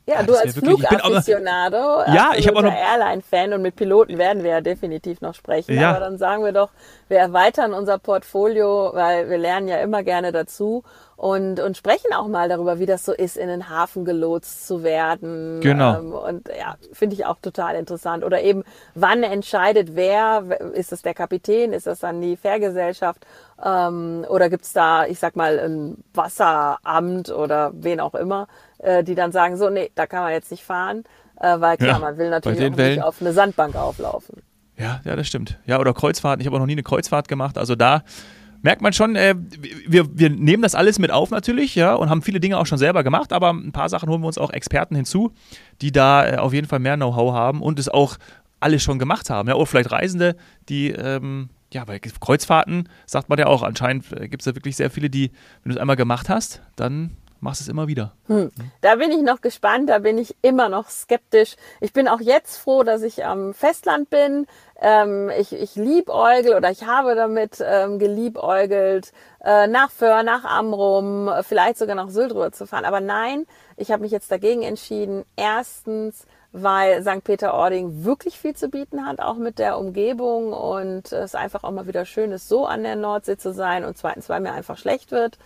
ja, 0.07 0.23
du 0.23 0.33
als 0.33 0.55
Flugafficionado, 0.55 1.77
ja, 2.13 2.31
ich 2.35 2.47
habe 2.47 2.57
auch 2.57 2.63
noch 2.63 2.73
Airline-Fan 2.73 3.53
und 3.53 3.61
mit 3.61 3.75
Piloten 3.75 4.17
werden 4.17 4.43
wir 4.43 4.51
ja 4.51 4.61
definitiv 4.61 5.21
noch 5.21 5.35
sprechen. 5.35 5.79
Ja. 5.79 5.91
Aber 5.91 5.99
dann 5.99 6.17
sagen 6.17 6.43
wir 6.43 6.51
doch, 6.51 6.69
wir 7.07 7.19
erweitern 7.19 7.73
unser 7.73 7.99
Portfolio, 7.99 8.91
weil 8.93 9.29
wir 9.29 9.37
lernen 9.37 9.67
ja 9.67 9.77
immer 9.77 10.03
gerne 10.03 10.31
dazu 10.31 10.83
und, 11.21 11.59
und 11.59 11.77
sprechen 11.77 12.13
auch 12.15 12.27
mal 12.27 12.49
darüber, 12.49 12.79
wie 12.79 12.87
das 12.87 13.05
so 13.05 13.13
ist, 13.13 13.37
in 13.37 13.47
den 13.47 13.69
Hafen 13.69 14.05
gelotst 14.05 14.65
zu 14.65 14.81
werden. 14.81 15.61
Genau. 15.61 15.99
Ähm, 15.99 16.13
und 16.13 16.47
ja, 16.47 16.77
finde 16.93 17.13
ich 17.13 17.27
auch 17.27 17.37
total 17.39 17.75
interessant. 17.75 18.23
Oder 18.23 18.41
eben, 18.41 18.63
wann 18.95 19.21
entscheidet 19.21 19.95
wer? 19.95 20.43
Ist 20.73 20.91
es 20.91 21.03
der 21.03 21.13
Kapitän? 21.13 21.73
Ist 21.73 21.85
das 21.85 21.99
dann 21.99 22.21
die 22.21 22.37
Fährgesellschaft? 22.37 23.23
Ähm, 23.63 24.25
oder 24.29 24.49
gibt's 24.49 24.73
da, 24.73 25.05
ich 25.05 25.19
sag 25.19 25.35
mal, 25.35 25.59
ein 25.59 26.03
Wasseramt 26.15 27.29
oder 27.29 27.71
wen 27.75 27.99
auch 27.99 28.15
immer, 28.15 28.47
äh, 28.79 29.03
die 29.03 29.13
dann 29.13 29.31
sagen, 29.31 29.57
so, 29.57 29.69
nee, 29.69 29.91
da 29.93 30.07
kann 30.07 30.23
man 30.23 30.31
jetzt 30.31 30.49
nicht 30.49 30.63
fahren. 30.63 31.03
Äh, 31.39 31.59
weil 31.59 31.77
klar, 31.77 31.89
ja, 31.89 31.99
man 31.99 32.17
will 32.17 32.31
natürlich 32.31 32.63
auch 32.63 32.75
nicht 32.75 33.03
auf 33.03 33.21
eine 33.21 33.33
Sandbank 33.33 33.75
auflaufen. 33.75 34.41
Ja, 34.75 35.01
ja, 35.05 35.15
das 35.15 35.27
stimmt. 35.27 35.59
Ja, 35.67 35.79
oder 35.79 35.93
Kreuzfahrten. 35.93 36.41
Ich 36.41 36.47
habe 36.47 36.55
auch 36.55 36.61
noch 36.61 36.65
nie 36.65 36.71
eine 36.71 36.81
Kreuzfahrt 36.81 37.27
gemacht. 37.27 37.59
Also 37.59 37.75
da 37.75 38.01
merkt 38.61 38.81
man 38.81 38.93
schon, 38.93 39.15
äh, 39.15 39.35
wir, 39.87 40.17
wir 40.17 40.29
nehmen 40.29 40.63
das 40.63 40.75
alles 40.75 40.99
mit 40.99 41.11
auf 41.11 41.31
natürlich, 41.31 41.75
ja, 41.75 41.93
und 41.95 42.09
haben 42.09 42.21
viele 42.21 42.39
Dinge 42.39 42.57
auch 42.57 42.65
schon 42.65 42.77
selber 42.77 43.03
gemacht, 43.03 43.33
aber 43.33 43.51
ein 43.51 43.71
paar 43.71 43.89
Sachen 43.89 44.09
holen 44.09 44.21
wir 44.21 44.27
uns 44.27 44.37
auch 44.37 44.51
Experten 44.51 44.95
hinzu, 44.95 45.31
die 45.81 45.91
da 45.91 46.27
äh, 46.27 46.37
auf 46.37 46.53
jeden 46.53 46.67
Fall 46.67 46.79
mehr 46.79 46.95
Know-how 46.95 47.33
haben 47.33 47.61
und 47.61 47.79
es 47.79 47.89
auch 47.89 48.17
alles 48.59 48.83
schon 48.83 48.99
gemacht 48.99 49.29
haben. 49.29 49.49
Ja, 49.49 49.55
oder 49.55 49.65
vielleicht 49.65 49.91
Reisende, 49.91 50.35
die, 50.69 50.89
ähm, 50.91 51.49
ja, 51.73 51.85
bei 51.85 51.99
Kreuzfahrten 51.99 52.89
sagt 53.05 53.29
man 53.29 53.39
ja 53.39 53.47
auch, 53.47 53.63
anscheinend 53.63 54.11
äh, 54.11 54.27
gibt 54.27 54.41
es 54.41 54.45
da 54.45 54.55
wirklich 54.55 54.75
sehr 54.75 54.91
viele, 54.91 55.09
die, 55.09 55.31
wenn 55.63 55.71
du 55.71 55.75
es 55.75 55.81
einmal 55.81 55.95
gemacht 55.95 56.29
hast, 56.29 56.61
dann 56.75 57.17
machst 57.41 57.59
es 57.59 57.67
immer 57.67 57.87
wieder. 57.87 58.13
Hm. 58.27 58.51
Da 58.81 58.95
bin 58.95 59.11
ich 59.11 59.23
noch 59.23 59.41
gespannt, 59.41 59.89
da 59.89 59.99
bin 59.99 60.17
ich 60.17 60.35
immer 60.41 60.69
noch 60.69 60.89
skeptisch. 60.89 61.55
Ich 61.79 61.91
bin 61.91 62.07
auch 62.07 62.21
jetzt 62.21 62.57
froh, 62.57 62.83
dass 62.83 63.01
ich 63.01 63.25
am 63.25 63.53
Festland 63.53 64.09
bin. 64.09 64.45
Ähm, 64.81 65.29
ich, 65.37 65.53
ich 65.53 65.75
liebäugel 65.75 66.55
oder 66.55 66.71
ich 66.71 66.85
habe 66.85 67.15
damit 67.15 67.63
ähm, 67.63 67.99
geliebäugelt, 67.99 69.11
äh, 69.43 69.67
nach 69.67 69.91
Föhr, 69.91 70.23
nach 70.23 70.43
Amrum, 70.43 71.29
vielleicht 71.43 71.77
sogar 71.77 71.95
nach 71.95 72.09
Sylt 72.09 72.33
zu 72.55 72.65
fahren. 72.65 72.85
Aber 72.85 72.99
nein, 72.99 73.45
ich 73.81 73.91
habe 73.91 74.03
mich 74.03 74.11
jetzt 74.11 74.31
dagegen 74.31 74.63
entschieden. 74.63 75.25
Erstens, 75.35 76.25
weil 76.51 77.01
St. 77.01 77.23
Peter-Ording 77.23 78.03
wirklich 78.03 78.37
viel 78.37 78.55
zu 78.55 78.69
bieten 78.69 79.05
hat, 79.05 79.19
auch 79.19 79.35
mit 79.35 79.59
der 79.59 79.77
Umgebung. 79.77 80.53
Und 80.53 81.11
es 81.11 81.35
einfach 81.35 81.63
auch 81.63 81.71
mal 81.71 81.87
wieder 81.87 82.05
schön 82.05 82.31
ist, 82.31 82.47
so 82.47 82.65
an 82.65 82.83
der 82.83 82.95
Nordsee 82.95 83.37
zu 83.37 83.53
sein. 83.53 83.83
Und 83.83 83.97
zweitens, 83.97 84.29
weil 84.29 84.39
mir 84.39 84.53
einfach 84.53 84.77
schlecht 84.77 85.11
wird. 85.11 85.37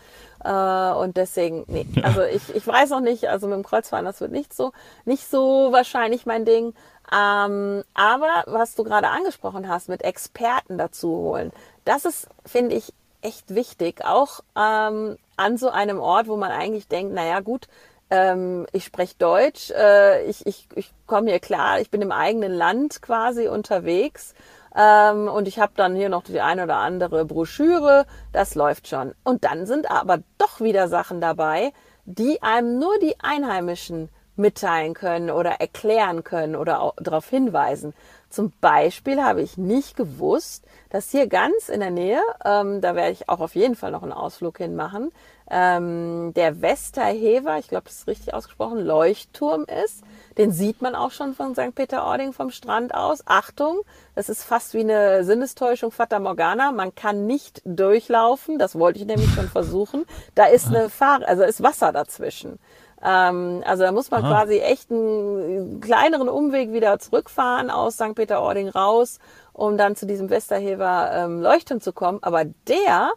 Äh, 0.43 0.49
und 0.49 1.17
deswegen, 1.17 1.63
nee, 1.67 1.87
also 2.03 2.21
ich, 2.23 2.53
ich 2.53 2.67
weiß 2.67 2.89
noch 2.91 3.01
nicht, 3.01 3.29
also 3.29 3.47
mit 3.47 3.55
dem 3.55 3.63
Kreuzfahren, 3.63 4.05
das 4.05 4.21
wird 4.21 4.31
nicht 4.31 4.53
so, 4.53 4.73
nicht 5.05 5.29
so 5.29 5.71
wahrscheinlich 5.71 6.25
mein 6.25 6.45
Ding, 6.45 6.73
ähm, 7.11 7.83
aber 7.93 8.43
was 8.47 8.75
du 8.75 8.83
gerade 8.83 9.09
angesprochen 9.09 9.67
hast, 9.67 9.89
mit 9.89 10.03
Experten 10.03 10.77
dazu 10.77 11.09
holen, 11.09 11.51
das 11.83 12.05
ist, 12.05 12.27
finde 12.45 12.75
ich, 12.75 12.93
echt 13.21 13.53
wichtig, 13.55 14.05
auch 14.05 14.41
ähm, 14.55 15.17
an 15.35 15.57
so 15.57 15.69
einem 15.69 15.99
Ort, 15.99 16.27
wo 16.27 16.37
man 16.37 16.51
eigentlich 16.51 16.87
denkt, 16.87 17.13
naja 17.13 17.39
gut, 17.39 17.67
ähm, 18.09 18.65
ich 18.71 18.85
spreche 18.85 19.15
Deutsch, 19.17 19.71
äh, 19.71 20.23
ich, 20.25 20.45
ich, 20.45 20.67
ich 20.75 20.91
komme 21.07 21.29
hier 21.29 21.39
klar, 21.39 21.79
ich 21.79 21.89
bin 21.89 22.01
im 22.01 22.11
eigenen 22.11 22.53
Land 22.53 23.01
quasi 23.01 23.47
unterwegs. 23.47 24.33
Ähm, 24.77 25.27
und 25.27 25.47
ich 25.47 25.59
habe 25.59 25.71
dann 25.75 25.95
hier 25.95 26.09
noch 26.09 26.23
die 26.23 26.41
eine 26.41 26.63
oder 26.63 26.77
andere 26.77 27.25
Broschüre, 27.25 28.05
das 28.33 28.55
läuft 28.55 28.87
schon. 28.87 29.13
Und 29.23 29.45
dann 29.45 29.65
sind 29.65 29.89
aber 29.89 30.19
doch 30.37 30.59
wieder 30.59 30.87
Sachen 30.87 31.21
dabei, 31.21 31.71
die 32.05 32.43
einem 32.43 32.77
nur 32.77 32.99
die 32.99 33.15
Einheimischen 33.19 34.09
mitteilen 34.35 34.93
können 34.93 35.31
oder 35.31 35.61
erklären 35.61 36.23
können 36.23 36.55
oder 36.55 36.93
darauf 36.97 37.29
hinweisen. 37.29 37.93
Zum 38.29 38.51
Beispiel 38.59 39.23
habe 39.23 39.41
ich 39.41 39.57
nicht 39.57 39.95
gewusst, 39.95 40.65
dass 40.89 41.09
hier 41.09 41.27
ganz 41.27 41.69
in 41.69 41.79
der 41.79 41.91
Nähe, 41.91 42.21
ähm, 42.43 42.81
da 42.81 42.95
werde 42.95 43.11
ich 43.11 43.29
auch 43.29 43.39
auf 43.39 43.55
jeden 43.55 43.75
Fall 43.75 43.91
noch 43.91 44.03
einen 44.03 44.11
Ausflug 44.11 44.57
hin 44.57 44.75
machen, 44.75 45.11
ähm, 45.49 46.33
der 46.35 46.61
Westerhever, 46.61 47.59
ich 47.59 47.67
glaube, 47.67 47.85
das 47.85 47.99
ist 47.99 48.07
richtig 48.07 48.33
ausgesprochen, 48.33 48.79
Leuchtturm 48.79 49.65
ist. 49.85 50.03
Den 50.37 50.51
sieht 50.51 50.81
man 50.81 50.95
auch 50.95 51.11
schon 51.11 51.35
von 51.35 51.53
St. 51.53 51.75
Peter-Ording 51.75 52.33
vom 52.33 52.49
Strand 52.49 52.95
aus. 52.95 53.21
Achtung, 53.25 53.81
das 54.15 54.27
ist 54.27 54.43
fast 54.43 54.73
wie 54.73 54.79
eine 54.79 55.23
Sinnestäuschung 55.23 55.91
Fata 55.91 56.19
Morgana. 56.19 56.71
Man 56.71 56.95
kann 56.95 57.27
nicht 57.27 57.61
durchlaufen. 57.63 58.57
Das 58.57 58.77
wollte 58.77 58.99
ich 58.99 59.05
nämlich 59.05 59.31
schon 59.33 59.47
versuchen. 59.47 60.05
Da 60.33 60.45
ist 60.45 60.67
eine 60.67 60.89
Fahr 60.89 61.21
also 61.25 61.43
ist 61.43 61.61
Wasser 61.61 61.91
dazwischen. 61.91 62.59
Ähm, 63.03 63.61
also 63.65 63.83
da 63.83 63.91
muss 63.91 64.09
man 64.09 64.25
Aha. 64.25 64.31
quasi 64.31 64.59
echt 64.59 64.89
einen 64.89 65.79
kleineren 65.79 66.27
Umweg 66.27 66.73
wieder 66.73 66.97
zurückfahren 66.97 67.69
aus 67.69 67.95
St. 67.95 68.15
Peter-Ording 68.15 68.69
raus, 68.69 69.19
um 69.53 69.77
dann 69.77 69.95
zu 69.95 70.07
diesem 70.07 70.29
Westerhever 70.29 71.11
ähm, 71.13 71.41
Leuchtturm 71.41 71.81
zu 71.81 71.93
kommen. 71.93 72.19
Aber 72.23 72.45
der 72.67 73.11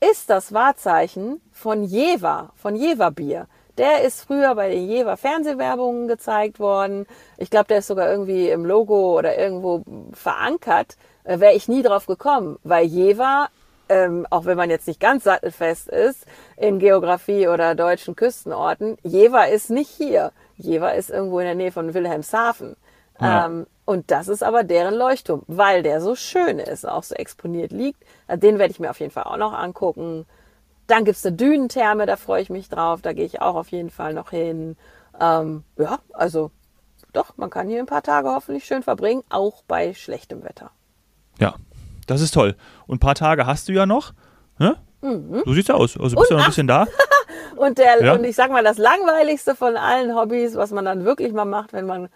ist 0.00 0.30
das 0.30 0.52
Wahrzeichen 0.52 1.40
von 1.52 1.82
Jever, 1.82 2.50
von 2.56 2.76
Jever 2.76 3.10
Bier. 3.10 3.46
Der 3.78 4.02
ist 4.02 4.22
früher 4.22 4.54
bei 4.54 4.68
den 4.70 4.88
Jever 4.88 5.16
Fernsehwerbungen 5.16 6.08
gezeigt 6.08 6.58
worden. 6.58 7.06
Ich 7.36 7.48
glaube, 7.48 7.68
der 7.68 7.78
ist 7.78 7.86
sogar 7.86 8.10
irgendwie 8.10 8.48
im 8.48 8.64
Logo 8.64 9.16
oder 9.16 9.38
irgendwo 9.38 9.84
verankert. 10.12 10.96
Äh, 11.24 11.38
Wäre 11.38 11.54
ich 11.54 11.68
nie 11.68 11.82
drauf 11.82 12.06
gekommen, 12.06 12.58
weil 12.64 12.86
Jever, 12.86 13.48
ähm, 13.88 14.26
auch 14.30 14.46
wenn 14.46 14.56
man 14.56 14.70
jetzt 14.70 14.88
nicht 14.88 14.98
ganz 15.00 15.24
sattelfest 15.24 15.88
ist 15.88 16.26
in 16.56 16.80
Geografie 16.80 17.46
oder 17.46 17.76
deutschen 17.76 18.16
Küstenorten, 18.16 18.98
Jever 19.04 19.48
ist 19.48 19.70
nicht 19.70 19.90
hier. 19.90 20.32
Jever 20.56 20.94
ist 20.94 21.10
irgendwo 21.10 21.38
in 21.38 21.46
der 21.46 21.54
Nähe 21.54 21.72
von 21.72 21.94
Wilhelmshaven. 21.94 22.76
Ja. 23.20 23.46
Ähm, 23.46 23.66
und 23.84 24.10
das 24.10 24.28
ist 24.28 24.42
aber 24.42 24.64
deren 24.64 24.94
Leuchtturm, 24.94 25.42
weil 25.46 25.82
der 25.82 26.00
so 26.00 26.14
schön 26.14 26.58
ist, 26.58 26.86
auch 26.86 27.02
so 27.02 27.14
exponiert 27.14 27.72
liegt. 27.72 28.04
Also 28.26 28.40
den 28.40 28.58
werde 28.58 28.70
ich 28.70 28.80
mir 28.80 28.90
auf 28.90 29.00
jeden 29.00 29.12
Fall 29.12 29.24
auch 29.24 29.38
noch 29.38 29.52
angucken. 29.52 30.26
Dann 30.86 31.04
gibt's 31.04 31.24
eine 31.24 31.36
Dünentherme, 31.36 32.06
da 32.06 32.16
freue 32.16 32.42
ich 32.42 32.50
mich 32.50 32.68
drauf. 32.68 33.00
Da 33.02 33.12
gehe 33.12 33.24
ich 33.24 33.40
auch 33.40 33.54
auf 33.54 33.70
jeden 33.70 33.90
Fall 33.90 34.14
noch 34.14 34.30
hin. 34.30 34.76
Ähm, 35.20 35.64
ja, 35.78 35.98
also 36.12 36.50
doch, 37.12 37.36
man 37.36 37.50
kann 37.50 37.68
hier 37.68 37.80
ein 37.80 37.86
paar 37.86 38.02
Tage 38.02 38.28
hoffentlich 38.28 38.64
schön 38.64 38.82
verbringen, 38.82 39.22
auch 39.30 39.62
bei 39.66 39.94
schlechtem 39.94 40.44
Wetter. 40.44 40.70
Ja, 41.38 41.54
das 42.06 42.20
ist 42.20 42.34
toll. 42.34 42.56
Und 42.86 42.96
ein 42.96 43.00
paar 43.00 43.14
Tage 43.14 43.46
hast 43.46 43.68
du 43.68 43.72
ja 43.72 43.86
noch. 43.86 44.12
Ne? 44.58 44.76
Mhm. 45.00 45.42
So 45.44 45.52
sieht's 45.52 45.70
aus. 45.70 45.98
Also 45.98 46.16
bist 46.16 46.30
du 46.30 46.34
ja 46.34 46.38
noch 46.38 46.46
ein 46.46 46.50
bisschen 46.50 46.66
da. 46.66 46.86
und, 47.56 47.78
der, 47.78 48.02
ja? 48.02 48.12
und 48.12 48.24
ich 48.24 48.36
sag 48.36 48.50
mal, 48.50 48.64
das 48.64 48.78
langweiligste 48.78 49.54
von 49.54 49.76
allen 49.76 50.14
Hobbys, 50.14 50.56
was 50.56 50.72
man 50.72 50.84
dann 50.84 51.04
wirklich 51.04 51.32
mal 51.32 51.44
macht, 51.44 51.72
wenn 51.72 51.86
man 51.86 52.08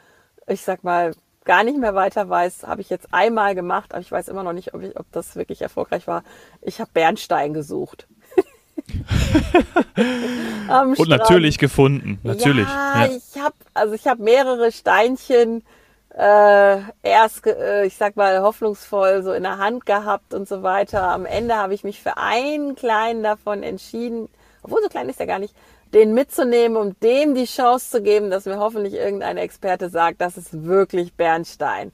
ich 0.47 0.63
sag 0.63 0.85
mal, 0.85 1.13
gar 1.45 1.65
nicht 1.65 1.79
mehr 1.79 1.95
weiter 1.95 2.29
weiß, 2.29 2.65
habe 2.67 2.81
ich 2.81 2.91
jetzt 2.91 3.09
einmal 3.13 3.55
gemacht, 3.55 3.93
aber 3.93 4.01
ich 4.01 4.13
weiß 4.13 4.29
immer 4.29 4.43
noch 4.43 4.53
nicht, 4.53 4.75
ob, 4.75 4.83
ich, 4.83 4.99
ob 4.99 5.07
das 5.13 5.37
wirklich 5.37 5.63
erfolgreich 5.63 6.07
war. 6.07 6.23
Ich 6.61 6.81
habe 6.81 6.91
Bernstein 6.93 7.55
gesucht. 7.55 8.07
Und 9.97 11.09
natürlich 11.09 11.59
gefunden, 11.59 12.19
natürlich. 12.23 12.67
Ja, 12.67 13.07
ja. 13.07 13.13
ich 13.13 13.41
habe 13.41 13.55
also 13.75 13.95
ich 13.95 14.07
habe 14.07 14.23
mehrere 14.23 14.73
Steinchen 14.73 15.63
äh, 16.17 16.79
erst, 17.03 17.47
äh, 17.47 17.85
ich 17.85 17.97
sag 17.97 18.17
mal, 18.17 18.41
hoffnungsvoll 18.43 19.23
so 19.23 19.33
in 19.33 19.45
der 19.45 19.59
Hand 19.59 19.87
gehabt 19.87 20.35
und 20.35 20.49
so 20.49 20.63
weiter. 20.63 21.09
Am 21.09 21.25
Ende 21.27 21.57
habe 21.57 21.75
ich 21.75 21.85
mich 21.85 22.01
für 22.03 22.17
einen 22.19 22.75
kleinen 22.75 23.23
davon 23.23 23.63
entschieden, 23.63 24.29
obwohl 24.63 24.83
so 24.83 24.89
klein 24.89 25.09
ist 25.09 25.21
er 25.21 25.27
gar 25.27 25.39
nicht, 25.39 25.55
den 25.95 26.15
mitzunehmen, 26.15 26.77
um 26.77 26.99
dem 27.01 27.35
die 27.35 27.45
Chance 27.45 27.91
zu 27.91 28.03
geben, 28.03 28.31
dass 28.31 28.47
mir 28.47 28.59
hoffentlich 28.59 28.95
irgendein 28.95 29.37
Experte 29.37 29.89
sagt, 29.89 30.21
das 30.21 30.37
ist 30.37 30.65
wirklich 30.65 31.15
Bernstein. 31.15 31.93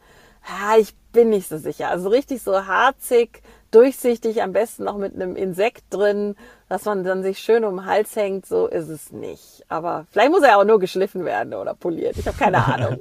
Ja, 0.48 0.78
ich 0.78 0.94
bin 1.12 1.30
nicht 1.30 1.48
so 1.48 1.58
sicher. 1.58 1.90
Also 1.90 2.08
richtig 2.08 2.42
so 2.42 2.66
harzig, 2.66 3.42
durchsichtig, 3.70 4.42
am 4.42 4.52
besten 4.52 4.84
noch 4.84 4.96
mit 4.96 5.14
einem 5.14 5.36
Insekt 5.36 5.82
drin, 5.90 6.36
dass 6.68 6.84
man 6.84 7.04
dann 7.04 7.22
sich 7.22 7.38
schön 7.38 7.64
um 7.64 7.76
den 7.76 7.86
Hals 7.86 8.14
hängt, 8.16 8.46
so 8.46 8.66
ist 8.66 8.88
es 8.88 9.12
nicht. 9.12 9.64
Aber 9.68 10.06
vielleicht 10.10 10.30
muss 10.30 10.42
er 10.42 10.58
auch 10.58 10.64
nur 10.64 10.78
geschliffen 10.78 11.24
werden 11.24 11.54
oder 11.54 11.74
poliert. 11.74 12.16
Ich 12.16 12.26
habe 12.26 12.38
keine 12.38 12.64
Ahnung. 12.64 13.00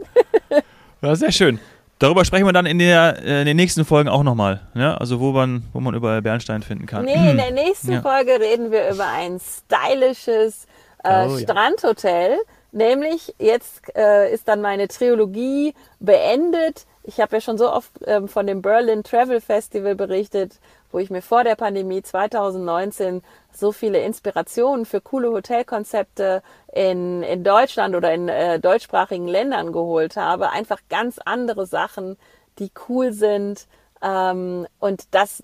ja, 1.01 1.15
sehr 1.15 1.31
schön. 1.31 1.59
Darüber 1.99 2.25
sprechen 2.25 2.45
wir 2.45 2.53
dann 2.53 2.67
in, 2.67 2.77
der, 2.77 3.23
äh, 3.23 3.39
in 3.39 3.47
den 3.47 3.57
nächsten 3.57 3.83
Folgen 3.83 4.07
auch 4.07 4.21
nochmal. 4.23 4.61
Ja? 4.75 4.95
Also 4.97 5.19
wo 5.19 5.31
man, 5.31 5.63
wo 5.73 5.79
man 5.79 5.95
überall 5.95 6.21
Bernstein 6.21 6.61
finden 6.61 6.85
kann. 6.85 7.05
Nee, 7.05 7.31
in 7.31 7.37
der 7.37 7.51
nächsten 7.51 7.93
ja. 7.93 8.01
Folge 8.01 8.39
reden 8.39 8.71
wir 8.71 8.89
über 8.89 9.07
ein 9.07 9.39
stylisches 9.39 10.67
äh, 11.03 11.27
oh, 11.27 11.37
Strandhotel. 11.37 12.31
Ja. 12.31 12.37
Nämlich 12.71 13.33
jetzt 13.39 13.81
äh, 13.95 14.31
ist 14.31 14.47
dann 14.47 14.61
meine 14.61 14.87
Trilogie 14.87 15.73
beendet. 15.99 16.85
Ich 17.03 17.21
habe 17.21 17.37
ja 17.37 17.41
schon 17.41 17.57
so 17.57 17.71
oft 17.71 17.91
ähm, 18.05 18.27
von 18.27 18.45
dem 18.45 18.61
Berlin 18.61 19.03
Travel 19.03 19.39
Festival 19.39 19.95
berichtet, 19.95 20.59
wo 20.91 20.99
ich 20.99 21.09
mir 21.09 21.21
vor 21.21 21.43
der 21.43 21.55
Pandemie 21.55 22.01
2019 22.01 23.23
so 23.53 23.71
viele 23.71 23.99
Inspirationen 23.99 24.85
für 24.85 25.01
coole 25.01 25.31
Hotelkonzepte 25.31 26.43
in, 26.73 27.23
in 27.23 27.43
Deutschland 27.43 27.95
oder 27.95 28.13
in 28.13 28.27
äh, 28.29 28.59
deutschsprachigen 28.59 29.27
Ländern 29.27 29.71
geholt 29.71 30.17
habe. 30.17 30.51
Einfach 30.51 30.81
ganz 30.89 31.19
andere 31.23 31.65
Sachen, 31.65 32.17
die 32.59 32.71
cool 32.89 33.13
sind. 33.13 33.67
Ähm, 34.01 34.67
und 34.79 35.15
das, 35.15 35.41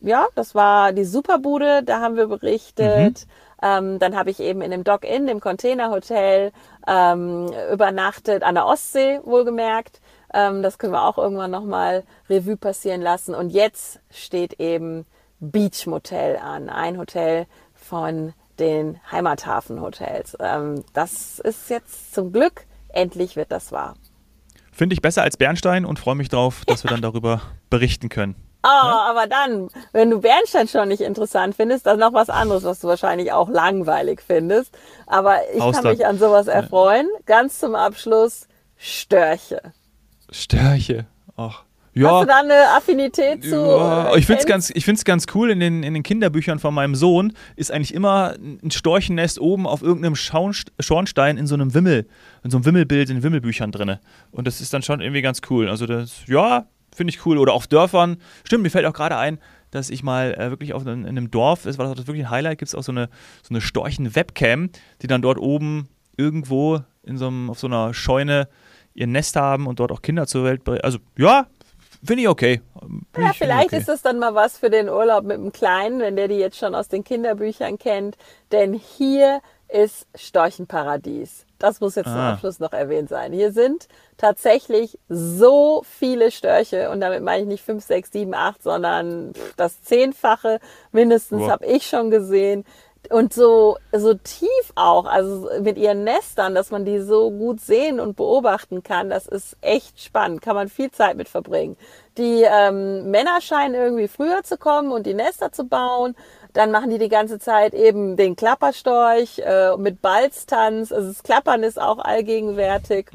ja, 0.00 0.26
das 0.34 0.54
war 0.54 0.92
die 0.92 1.04
Superbude, 1.04 1.82
da 1.82 2.00
haben 2.00 2.16
wir 2.16 2.28
berichtet. 2.28 3.26
Mhm. 3.26 3.30
Ähm, 3.64 3.98
dann 3.98 4.14
habe 4.14 4.30
ich 4.30 4.40
eben 4.40 4.60
in 4.60 4.70
dem 4.70 4.84
Dock-In, 4.84 5.26
dem 5.26 5.40
Containerhotel, 5.40 6.52
ähm, 6.86 7.48
übernachtet, 7.72 8.42
an 8.42 8.54
der 8.56 8.66
Ostsee 8.66 9.20
wohlgemerkt. 9.24 10.02
Ähm, 10.34 10.62
das 10.62 10.78
können 10.78 10.92
wir 10.92 11.02
auch 11.02 11.16
irgendwann 11.16 11.50
nochmal 11.50 12.04
Revue 12.28 12.58
passieren 12.58 13.00
lassen. 13.00 13.34
Und 13.34 13.50
jetzt 13.50 14.00
steht 14.10 14.60
eben 14.60 15.06
Beach 15.40 15.86
Motel 15.86 16.36
an, 16.36 16.68
ein 16.68 16.98
Hotel 16.98 17.46
von 17.72 18.34
den 18.58 19.00
Heimathafen-Hotels. 19.10 20.36
Ähm, 20.40 20.84
das 20.92 21.38
ist 21.38 21.70
jetzt 21.70 22.14
zum 22.14 22.32
Glück, 22.32 22.66
endlich 22.88 23.34
wird 23.34 23.50
das 23.50 23.72
wahr. 23.72 23.94
Finde 24.72 24.92
ich 24.92 25.00
besser 25.00 25.22
als 25.22 25.38
Bernstein 25.38 25.86
und 25.86 25.98
freue 25.98 26.16
mich 26.16 26.28
drauf, 26.28 26.64
dass 26.66 26.84
wir 26.84 26.90
dann 26.90 27.00
darüber 27.00 27.40
berichten 27.70 28.10
können. 28.10 28.34
Oh, 28.64 28.66
ja? 28.66 29.06
aber 29.10 29.26
dann, 29.26 29.68
wenn 29.92 30.10
du 30.10 30.20
Bernstein 30.22 30.68
schon 30.68 30.88
nicht 30.88 31.02
interessant 31.02 31.54
findest, 31.54 31.86
dann 31.86 31.98
noch 31.98 32.14
was 32.14 32.30
anderes, 32.30 32.64
was 32.64 32.80
du 32.80 32.88
wahrscheinlich 32.88 33.30
auch 33.30 33.50
langweilig 33.50 34.22
findest. 34.26 34.76
Aber 35.06 35.36
ich 35.54 35.60
Austern. 35.60 35.84
kann 35.84 35.92
mich 35.92 36.06
an 36.06 36.18
sowas 36.18 36.46
erfreuen. 36.46 37.06
Ja. 37.12 37.20
Ganz 37.26 37.58
zum 37.58 37.74
Abschluss 37.74 38.48
Störche. 38.78 39.60
Störche. 40.30 41.06
Ach. 41.36 41.64
Ja. 41.92 42.10
Hast 42.10 42.22
du 42.22 42.26
da 42.26 42.40
eine 42.40 42.68
Affinität 42.76 43.44
zu? 43.44 43.54
Ja, 43.54 44.16
ich 44.16 44.26
finde 44.26 44.40
es 44.40 44.46
ganz, 44.46 44.70
ich 44.70 44.84
find's 44.84 45.04
ganz 45.04 45.26
cool. 45.34 45.50
In 45.50 45.60
den, 45.60 45.82
in 45.84 45.94
den 45.94 46.02
Kinderbüchern 46.02 46.58
von 46.58 46.74
meinem 46.74 46.96
Sohn 46.96 47.34
ist 47.54 47.70
eigentlich 47.70 47.94
immer 47.94 48.34
ein 48.40 48.70
Storchennest 48.70 49.38
oben 49.38 49.66
auf 49.66 49.82
irgendeinem 49.82 50.16
Schornstein 50.16 51.36
in 51.36 51.46
so 51.46 51.54
einem 51.54 51.72
Wimmel, 51.72 52.08
in 52.42 52.50
so 52.50 52.56
einem 52.56 52.64
Wimmelbild 52.64 53.10
in 53.10 53.22
Wimmelbüchern 53.22 53.70
drin. 53.70 53.98
Und 54.32 54.46
das 54.46 54.60
ist 54.60 54.72
dann 54.74 54.82
schon 54.82 55.00
irgendwie 55.00 55.22
ganz 55.22 55.40
cool. 55.50 55.68
Also 55.68 55.86
das, 55.86 56.26
ja, 56.26 56.66
Finde 56.94 57.10
ich 57.12 57.26
cool. 57.26 57.36
Oder 57.38 57.52
auf 57.52 57.66
Dörfern. 57.66 58.16
Stimmt, 58.44 58.62
mir 58.62 58.70
fällt 58.70 58.86
auch 58.86 58.92
gerade 58.94 59.16
ein, 59.18 59.38
dass 59.70 59.90
ich 59.90 60.02
mal 60.02 60.32
äh, 60.34 60.50
wirklich 60.50 60.72
auf 60.72 60.86
einem, 60.86 61.02
in 61.02 61.08
einem 61.08 61.30
Dorf, 61.30 61.64
das 61.64 61.76
war 61.76 61.92
das 61.94 62.06
wirklich 62.06 62.24
ein 62.26 62.30
Highlight, 62.30 62.58
gibt 62.58 62.68
es 62.68 62.74
auch 62.74 62.82
so 62.84 62.92
eine, 62.92 63.08
so 63.42 63.50
eine 63.52 63.60
Storchen-Webcam, 63.60 64.70
die 65.02 65.06
dann 65.06 65.20
dort 65.20 65.38
oben 65.38 65.88
irgendwo 66.16 66.80
in 67.02 67.18
so 67.18 67.26
einem, 67.26 67.50
auf 67.50 67.58
so 67.58 67.66
einer 67.66 67.92
Scheune 67.92 68.48
ihr 68.94 69.06
Nest 69.08 69.36
haben 69.36 69.66
und 69.66 69.80
dort 69.80 69.90
auch 69.92 70.00
Kinder 70.02 70.26
zur 70.26 70.44
Welt 70.44 70.62
bringen. 70.64 70.80
Also 70.82 70.98
ja, 71.18 71.48
finde 72.04 72.22
ich 72.22 72.28
okay. 72.28 72.60
Find 72.80 73.04
Ja, 73.18 73.30
ich- 73.32 73.38
vielleicht 73.38 73.66
okay. 73.68 73.78
ist 73.78 73.88
das 73.88 74.02
dann 74.02 74.20
mal 74.20 74.34
was 74.36 74.56
für 74.58 74.70
den 74.70 74.88
Urlaub 74.88 75.24
mit 75.24 75.36
dem 75.36 75.50
Kleinen, 75.52 75.98
wenn 76.00 76.14
der 76.14 76.28
die 76.28 76.36
jetzt 76.36 76.56
schon 76.58 76.74
aus 76.76 76.86
den 76.88 77.02
Kinderbüchern 77.02 77.76
kennt. 77.78 78.16
Denn 78.52 78.72
hier 78.74 79.40
ist 79.74 80.06
Storchenparadies. 80.14 81.46
Das 81.58 81.80
muss 81.80 81.96
jetzt 81.96 82.06
zum 82.06 82.14
Ah. 82.16 82.32
Abschluss 82.34 82.60
noch 82.60 82.72
erwähnt 82.72 83.08
sein. 83.08 83.32
Hier 83.32 83.50
sind 83.52 83.88
tatsächlich 84.16 84.98
so 85.08 85.82
viele 85.84 86.30
Störche 86.30 86.90
und 86.90 87.00
damit 87.00 87.22
meine 87.22 87.42
ich 87.42 87.48
nicht 87.48 87.64
fünf, 87.64 87.84
sechs, 87.84 88.12
sieben, 88.12 88.34
acht, 88.34 88.62
sondern 88.62 89.32
das 89.56 89.82
Zehnfache 89.82 90.60
mindestens 90.92 91.42
habe 91.48 91.66
ich 91.66 91.86
schon 91.88 92.10
gesehen. 92.10 92.64
Und 93.10 93.34
so, 93.34 93.76
so 93.92 94.14
tief 94.14 94.72
auch, 94.76 95.04
also 95.04 95.50
mit 95.60 95.76
ihren 95.76 96.04
Nestern, 96.04 96.54
dass 96.54 96.70
man 96.70 96.86
die 96.86 97.00
so 97.00 97.30
gut 97.30 97.60
sehen 97.60 98.00
und 98.00 98.16
beobachten 98.16 98.82
kann, 98.82 99.10
das 99.10 99.26
ist 99.26 99.58
echt 99.60 100.00
spannend. 100.00 100.40
Kann 100.40 100.54
man 100.56 100.68
viel 100.70 100.90
Zeit 100.90 101.16
mit 101.16 101.28
verbringen. 101.28 101.76
Die 102.16 102.42
ähm, 102.48 103.10
Männer 103.10 103.42
scheinen 103.42 103.74
irgendwie 103.74 104.08
früher 104.08 104.42
zu 104.42 104.56
kommen 104.56 104.90
und 104.90 105.04
die 105.04 105.12
Nester 105.12 105.52
zu 105.52 105.64
bauen. 105.64 106.16
Dann 106.54 106.70
machen 106.70 106.88
die 106.88 106.98
die 106.98 107.08
ganze 107.08 107.38
Zeit 107.38 107.74
eben 107.74 108.16
den 108.16 108.36
Klapperstorch 108.36 109.40
äh, 109.40 109.76
mit 109.76 110.00
Balztanz. 110.00 110.92
Also 110.92 111.08
das 111.08 111.22
Klappern 111.22 111.64
ist 111.64 111.80
auch 111.80 111.98
allgegenwärtig. 111.98 113.08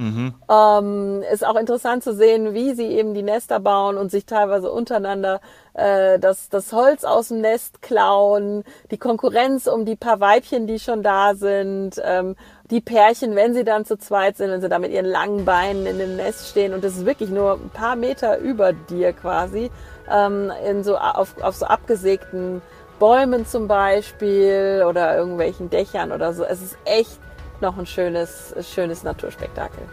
Ähm, 0.50 1.24
ist 1.32 1.46
auch 1.46 1.56
interessant 1.56 2.04
zu 2.04 2.14
sehen, 2.14 2.54
wie 2.54 2.74
sie 2.74 2.88
eben 2.88 3.14
die 3.14 3.24
Nester 3.24 3.60
bauen 3.60 3.98
und 3.98 4.12
sich 4.12 4.26
teilweise 4.26 4.70
untereinander 4.70 5.40
äh, 5.74 6.20
das, 6.20 6.50
das 6.50 6.74
Holz 6.74 7.06
aus 7.06 7.30
dem 7.30 7.40
Nest 7.40 7.82
klauen. 7.82 8.66
Die 8.92 8.98
Konkurrenz 8.98 9.68
um 9.68 9.86
die 9.86 9.96
paar 9.96 10.20
Weibchen, 10.20 10.68
die 10.68 10.80
schon 10.80 11.02
da 11.02 11.34
sind. 11.34 12.00
Ähm, 12.04 12.36
die 12.70 12.82
Pärchen, 12.82 13.36
wenn 13.36 13.54
sie 13.54 13.64
dann 13.64 13.86
zu 13.86 13.98
zweit 13.98 14.38
sind, 14.38 14.52
wenn 14.52 14.62
sie 14.62 14.70
da 14.70 14.80
mit 14.80 14.92
ihren 14.92 15.06
langen 15.06 15.46
Beinen 15.46 15.86
in 15.86 15.98
dem 15.98 16.18
Nest 16.18 16.50
stehen 16.50 16.74
und 16.74 16.84
das 16.84 16.98
ist 16.98 17.06
wirklich 17.06 17.30
nur 17.30 17.54
ein 17.54 17.70
paar 17.70 17.96
Meter 17.96 18.38
über 18.38 18.74
dir 18.74 19.14
quasi, 19.14 19.72
ähm, 20.12 20.52
in 20.68 20.84
so 20.84 20.98
auf, 20.98 21.42
auf 21.42 21.56
so 21.56 21.66
abgesägten 21.66 22.62
Bäumen 23.00 23.46
zum 23.46 23.68
Beispiel 23.68 24.84
oder 24.88 25.18
irgendwelchen 25.18 25.70
Dächern 25.70 26.12
oder 26.12 26.34
so. 26.34 26.44
Es 26.44 26.62
ist 26.62 26.78
echt 26.86 27.20
noch 27.62 27.78
ein 27.78 27.86
schönes, 27.86 28.54
schönes 28.62 29.04
Naturspektakel. 29.04 29.84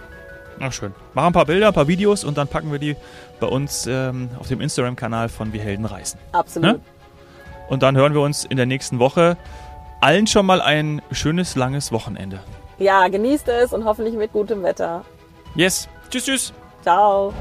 Ach 0.61 0.73
schön. 0.73 0.95
Machen 1.15 1.29
ein 1.29 1.33
paar 1.33 1.47
Bilder, 1.47 1.69
ein 1.69 1.75
paar 1.75 1.89
Videos 1.89 2.25
und 2.25 2.39
dann 2.39 2.49
packen 2.49 2.73
wir 2.73 2.79
die 2.79 2.97
bei 3.41 3.47
uns 3.47 3.87
ähm, 3.87 4.31
auf 4.39 4.49
dem 4.49 4.61
Instagram-Kanal 4.61 5.29
von 5.29 5.53
Wir 5.53 5.61
Helden 5.61 5.85
reisen. 5.85 6.19
Absolut. 6.33 6.73
Ne? 6.73 6.81
Und 7.69 7.83
dann 7.83 7.97
hören 7.97 8.15
wir 8.15 8.21
uns 8.21 8.45
in 8.45 8.57
der 8.57 8.67
nächsten 8.67 8.99
Woche. 8.99 9.37
Allen 10.01 10.27
schon 10.27 10.47
mal 10.47 10.61
ein 10.61 11.03
schönes, 11.11 11.57
langes 11.57 11.93
Wochenende. 11.93 12.41
Ja, 12.79 13.09
genießt 13.09 13.49
es 13.49 13.73
und 13.73 13.85
hoffentlich 13.85 14.15
mit 14.15 14.33
gutem 14.33 14.63
Wetter. 14.63 15.05
Yes. 15.55 15.89
Tschüss, 16.11 16.25
tschüss. 16.25 16.53
Ciao. 16.83 17.33